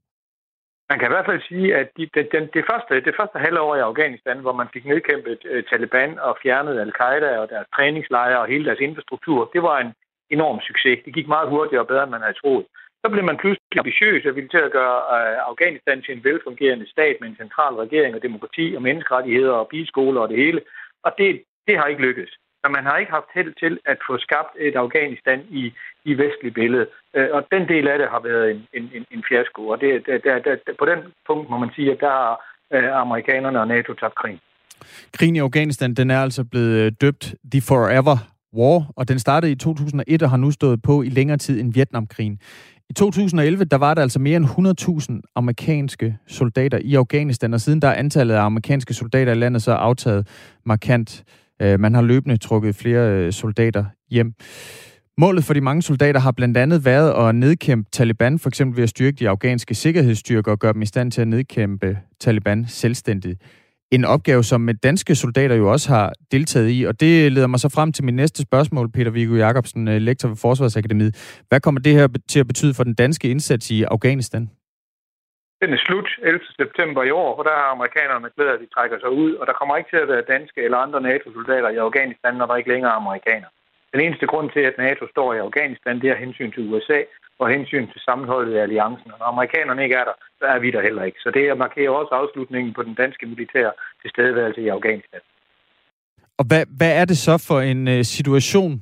[0.89, 3.75] Man kan i hvert fald sige, at de, det, den, det, første, det første halvår
[3.75, 8.47] i Afghanistan, hvor man fik nedkæmpet uh, Taliban og fjernet al-Qaida og deres træningslejre og
[8.47, 9.91] hele deres infrastruktur, det var en,
[10.35, 10.97] enorm succes.
[11.05, 12.65] Det gik meget hurtigere og bedre, end man havde troet.
[13.03, 16.87] Så blev man pludselig ambitiøs og ville til at gøre øh, Afghanistan til en velfungerende
[16.93, 20.61] stat med en central regering og demokrati og menneskerettigheder og biskoler og det hele.
[21.05, 21.29] Og det,
[21.67, 22.33] det har ikke lykkedes.
[22.61, 25.63] Så man har ikke haft held til at få skabt et Afghanistan i,
[26.09, 26.87] i vestlig billede.
[27.15, 29.61] Øh, og den del af det har været en, en, en fiasko.
[29.67, 32.33] Og det, der, der, der, på den punkt må man sige, at der har
[32.75, 34.39] øh, amerikanerne og NATO tabt krigen.
[35.13, 38.17] Krigen i Afghanistan, den er altså blevet øh, døbt The Forever
[38.57, 41.73] War, og den startede i 2001 og har nu stået på i længere tid end
[41.73, 42.39] Vietnamkrigen.
[42.89, 44.45] I 2011, der var der altså mere end
[45.21, 49.61] 100.000 amerikanske soldater i Afghanistan, og siden der er antallet af amerikanske soldater i landet
[49.61, 50.27] så aftaget
[50.65, 51.23] markant.
[51.61, 54.33] Øh, man har løbende trukket flere øh, soldater hjem.
[55.17, 58.83] Målet for de mange soldater har blandt andet været at nedkæmpe Taliban, for eksempel ved
[58.83, 63.41] at styrke de afghanske sikkerhedsstyrker og gøre dem i stand til at nedkæmpe Taliban selvstændigt
[63.95, 67.69] en opgave, som danske soldater jo også har deltaget i, og det leder mig så
[67.75, 71.43] frem til min næste spørgsmål, Peter Viggo Jacobsen, øh, lektor ved Forsvarsakademiet.
[71.49, 74.43] Hvad kommer det her til at betyde for den danske indsats i Afghanistan?
[75.61, 76.39] Den er slut 11.
[76.61, 79.53] september i år, og der har amerikanerne glædet, at de trækker sig ud, og der
[79.59, 82.91] kommer ikke til at være danske eller andre NATO-soldater i Afghanistan, når der ikke længere
[82.91, 83.51] er amerikanere.
[83.93, 86.99] Den eneste grund til, at NATO står i Afghanistan, det er hensyn til USA,
[87.43, 89.11] og hensyn til sammenholdet i alliancen.
[89.13, 91.19] Og når amerikanerne ikke er der, så er vi der heller ikke.
[91.23, 93.71] Så det markerer også afslutningen på den danske militære
[94.01, 95.21] tilstedeværelse i Afghanistan.
[96.39, 98.73] Og hvad, hvad er det så for en øh, situation,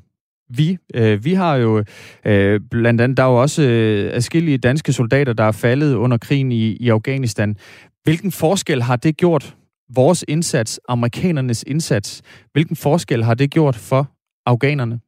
[0.57, 0.77] vi.
[0.95, 1.83] Øh, vi har jo
[2.25, 6.17] øh, blandt andet, der er jo også øh, afskillige danske soldater, der er faldet under
[6.17, 7.55] krigen i, i Afghanistan.
[8.03, 9.55] Hvilken forskel har det gjort
[9.95, 12.21] vores indsats, amerikanernes indsats,
[12.53, 14.07] hvilken forskel har det gjort for
[14.45, 14.99] afghanerne?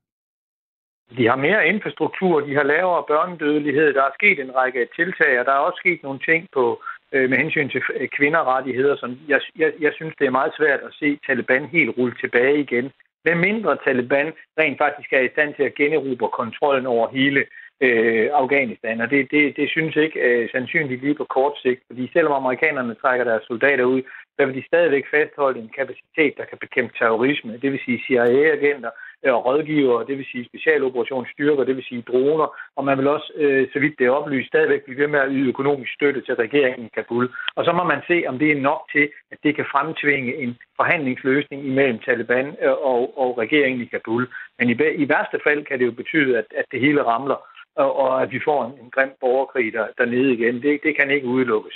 [1.18, 5.46] De har mere infrastruktur, de har lavere børnedødelighed, der er sket en række tiltag, og
[5.46, 9.40] der er også sket nogle ting på, øh, med hensyn til øh, kvinderrettigheder, som jeg,
[9.56, 12.92] jeg, jeg synes, det er meget svært at se Taliban helt rulle tilbage igen.
[13.26, 17.46] Med mindre Taliban rent faktisk er i stand til at generobre kontrollen over hele
[17.82, 19.02] øh, Afghanistan.
[19.02, 22.96] Og det, det, det synes ikke øh, sandsynligt lige på kort sigt, fordi selvom amerikanerne
[22.96, 24.02] trækker deres soldater ud,
[24.36, 28.92] så vil de stadigvæk fastholde en kapacitet, der kan bekæmpe terrorisme, det vil sige CIA-agenter
[29.32, 33.80] rådgivere, det vil sige specialoperationsstyrker, det vil sige droner, og man vil også, øh, så
[33.80, 36.96] vidt det er oplyst, stadigvæk blive ved med at yde økonomisk støtte til regeringen i
[36.96, 37.30] Kabul.
[37.56, 40.58] Og så må man se, om det er nok til, at det kan fremtvinge en
[40.76, 44.28] forhandlingsløsning imellem Taliban øh, og, og regeringen i Kabul.
[44.60, 47.40] Men i, i værste fald kan det jo betyde, at, at det hele ramler,
[47.76, 50.62] og, og at vi får en, en grim borgerkrig der, dernede igen.
[50.62, 51.76] Det, det kan ikke udelukkes.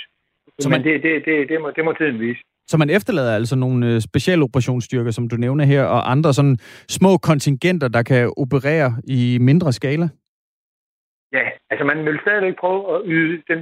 [0.58, 2.40] Så man, Men det, det, det, det, må, det må tiden vise.
[2.70, 6.56] Så man efterlader altså nogle øh, specialoperationsstyrker, som du nævner her, og andre sådan
[6.88, 10.08] små kontingenter, der kan operere i mindre skala?
[11.32, 13.60] Ja, altså man vil stadigvæk prøve at yde den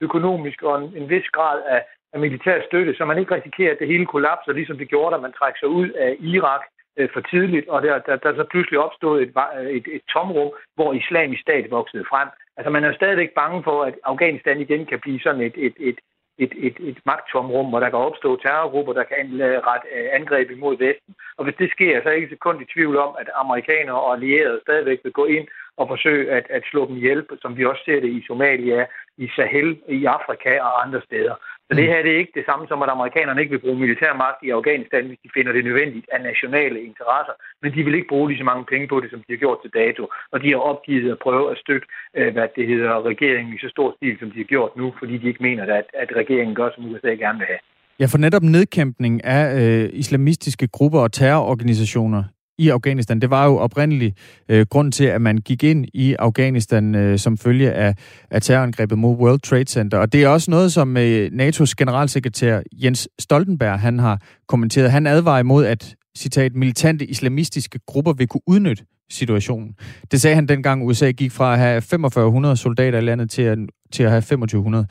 [0.00, 1.80] økonomiske og en, en vis grad af,
[2.12, 5.20] af militær støtte, så man ikke risikerer, at det hele kollapser, ligesom det gjorde, da
[5.20, 6.62] man trak sig ud af Irak
[6.98, 9.32] øh, for tidligt, og der, der, der så pludselig opstod et,
[9.76, 12.28] et, et tomrum, hvor islamisk stat voksede frem.
[12.56, 15.98] Altså man er stadigvæk bange for, at Afghanistan igen kan blive sådan et, et, et,
[16.38, 19.26] et, et, et magttomrum, hvor der kan opstå terrorgrupper, der kan
[19.68, 21.14] rette øh, angreb imod Vesten.
[21.36, 24.12] Og hvis det sker, så er jeg ikke sekund i tvivl om, at amerikanere og
[24.14, 27.82] allierede stadigvæk vil gå ind og forsøge at, at slå dem ihjel, som vi også
[27.84, 28.86] ser det i Somalia,
[29.16, 31.34] i Sahel, i Afrika og andre steder.
[31.68, 34.40] Så det her det er ikke det samme som, at amerikanerne ikke vil bruge militærmagt
[34.46, 37.34] i Afghanistan, hvis de finder det nødvendigt af nationale interesser.
[37.62, 39.58] Men de vil ikke bruge lige så mange penge på det, som de har gjort
[39.62, 40.02] til dato.
[40.32, 41.86] Og de har opgivet at prøve at støtte,
[42.18, 45.14] øh, hvad det hedder, regeringen i så stor stil, som de har gjort nu, fordi
[45.18, 47.62] de ikke mener, at, at regeringen gør, som USA gerne vil have.
[48.00, 52.22] Ja, for netop nedkæmpning af øh, islamistiske grupper og terrororganisationer
[52.58, 53.20] i Afghanistan.
[53.20, 57.38] Det var jo oprindeligt øh, grund til, at man gik ind i Afghanistan øh, som
[57.38, 57.94] følge af,
[58.30, 59.98] af terrorangrebet mod World Trade Center.
[59.98, 64.90] Og det er også noget, som øh, NATO's generalsekretær Jens Stoltenberg han har kommenteret.
[64.90, 69.74] Han advarer imod, at citat, militante islamistiske grupper vil kunne udnytte situationen.
[70.10, 73.58] Det sagde han dengang USA gik fra at have 4500 soldater i landet til at,
[73.92, 74.86] til at have 2500.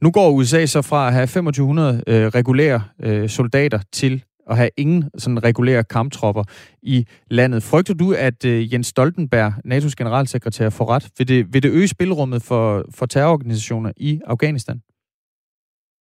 [0.00, 4.70] Nu går USA så fra at have 2500 øh, regulære øh, soldater til at have
[4.76, 6.44] ingen sådan regulære kamptropper
[6.82, 7.62] i landet.
[7.70, 11.04] Frygter du, at øh, Jens Stoltenberg, NATO's generalsekretær, får ret?
[11.18, 14.76] Vil det, vil det øge spilrummet for, for terrororganisationer i Afghanistan?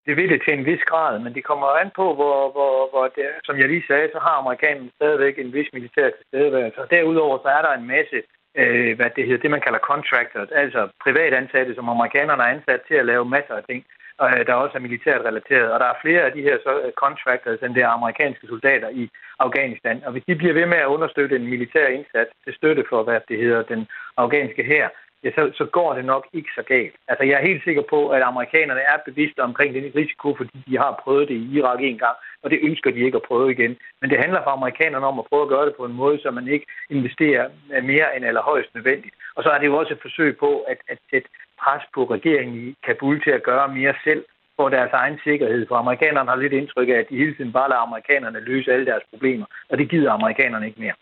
[0.07, 3.05] Det vil det til en vis grad, men det kommer an på, hvor, hvor, hvor
[3.17, 6.81] det, som jeg lige sagde, så har amerikanerne stadigvæk en vis militær tilstedeværelse.
[6.83, 8.17] Og derudover så er der en masse,
[8.61, 12.95] øh, hvad det hedder, det man kalder contractors, altså privatansatte, som amerikanerne er ansat til
[13.01, 13.81] at lave masser af ting
[14.21, 15.71] Øh, der også er militært relateret.
[15.71, 18.89] Og der er flere af de her så, øh, contractors, end det er amerikanske soldater
[18.89, 19.09] i
[19.39, 20.03] Afghanistan.
[20.05, 23.19] Og hvis de bliver ved med at understøtte en militær indsats til støtte for, hvad
[23.27, 23.87] det hedder, den
[24.17, 24.89] afghanske her,
[25.23, 26.95] ja, så, så går det nok ikke så galt.
[27.07, 30.77] Altså, jeg er helt sikker på, at amerikanerne er bevidste omkring den risiko, fordi de
[30.77, 33.77] har prøvet det i Irak en gang, og det ønsker de ikke at prøve igen.
[34.01, 36.31] Men det handler for amerikanerne om at prøve at gøre det på en måde, så
[36.31, 37.45] man ikke investerer
[37.91, 39.15] mere end allerhøjst nødvendigt.
[39.35, 41.29] Og så er det jo også et forsøg på at, at sætte
[41.63, 44.23] pres på regeringen i Kabul til at gøre mere selv
[44.57, 45.65] for deres egen sikkerhed.
[45.67, 48.85] For amerikanerne har lidt indtryk af, at de hele tiden bare lader amerikanerne løse alle
[48.85, 50.97] deres problemer, og det gider amerikanerne ikke mere.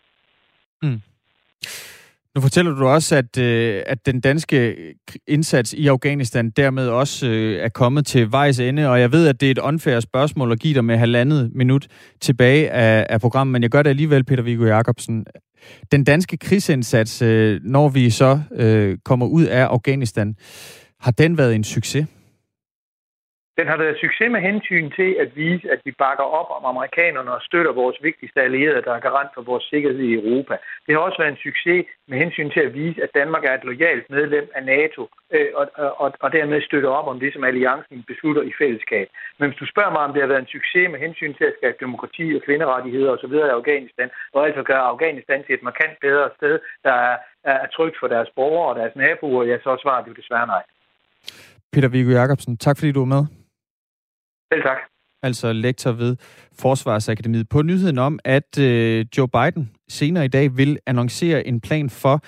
[0.82, 1.00] Mm.
[2.34, 4.76] Nu fortæller du også, at, øh, at den danske
[5.26, 9.40] indsats i Afghanistan dermed også øh, er kommet til vejs ende, og jeg ved, at
[9.40, 11.86] det er et unfair spørgsmål at give dig med halvandet minut
[12.20, 15.26] tilbage af, af programmet, men jeg gør det alligevel, Peter Viggo Jacobsen.
[15.92, 20.34] Den danske krigsindsats, øh, når vi så øh, kommer ud af Afghanistan,
[21.00, 22.06] har den været en succes?
[23.58, 27.30] Den har været succes med hensyn til at vise, at vi bakker op om amerikanerne
[27.36, 30.54] og støtter vores vigtigste allierede, der er garant for vores sikkerhed i Europa.
[30.86, 33.64] Det har også været en succes med hensyn til at vise, at Danmark er et
[33.64, 35.02] lojalt medlem af NATO,
[35.36, 35.66] øh, og,
[36.02, 39.06] og, og dermed støtter op om det, som alliancen beslutter i fællesskab.
[39.38, 41.54] Men hvis du spørger mig, om det har været en succes med hensyn til at
[41.58, 43.34] skabe demokrati og kvinderettigheder osv.
[43.34, 46.54] i Afghanistan, og altså gøre Afghanistan til et markant bedre sted,
[46.86, 50.20] der er, er trygt for deres borgere og deres naboer, ja, så svarer det jo
[50.22, 50.62] desværre nej.
[51.72, 53.41] Peter Viggo Jacobsen, tak fordi du var med.
[54.52, 54.78] Selv tak.
[55.22, 56.16] Altså lektor ved
[56.58, 57.48] Forsvarsakademiet.
[57.48, 62.20] På nyheden om, at øh, Joe Biden senere i dag vil annoncere en plan for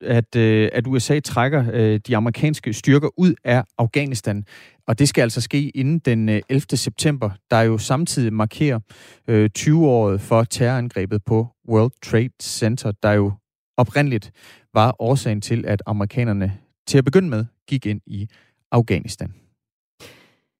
[0.00, 4.44] at, øh, at USA trækker øh, de amerikanske styrker ud af Afghanistan.
[4.86, 6.76] Og det skal altså ske inden den øh, 11.
[6.76, 8.80] september, der jo samtidig markerer
[9.28, 13.32] øh, 20-året for terrorangrebet på World Trade Center, der jo
[13.76, 14.32] oprindeligt
[14.74, 16.52] var årsagen til, at amerikanerne
[16.86, 18.28] til at begynde med gik ind i
[18.72, 19.34] Afghanistan.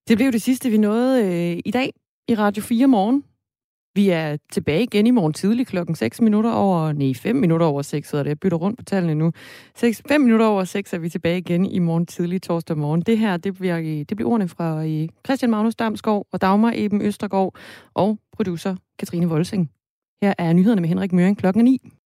[0.09, 1.93] Det blev det sidste, vi nåede øh, i dag
[2.29, 3.25] i Radio 4 morgen.
[3.95, 7.83] Vi er tilbage igen i morgen tidlig klokken 6 minutter over, nej, 5 minutter over
[7.83, 8.29] 6 hedder det.
[8.29, 9.33] Jeg bytter rundt på tallene nu.
[9.75, 13.01] 6, 5 minutter over 6 er vi tilbage igen i morgen tidlig torsdag morgen.
[13.01, 17.03] Det her, det bliver, det bliver ordene fra øh, Christian Magnus Damsgaard og Dagmar Eben
[17.03, 17.55] Østergaard
[17.95, 19.71] og producer Katrine Volsing.
[20.23, 21.91] Her er nyhederne med Henrik Møring klokken 9.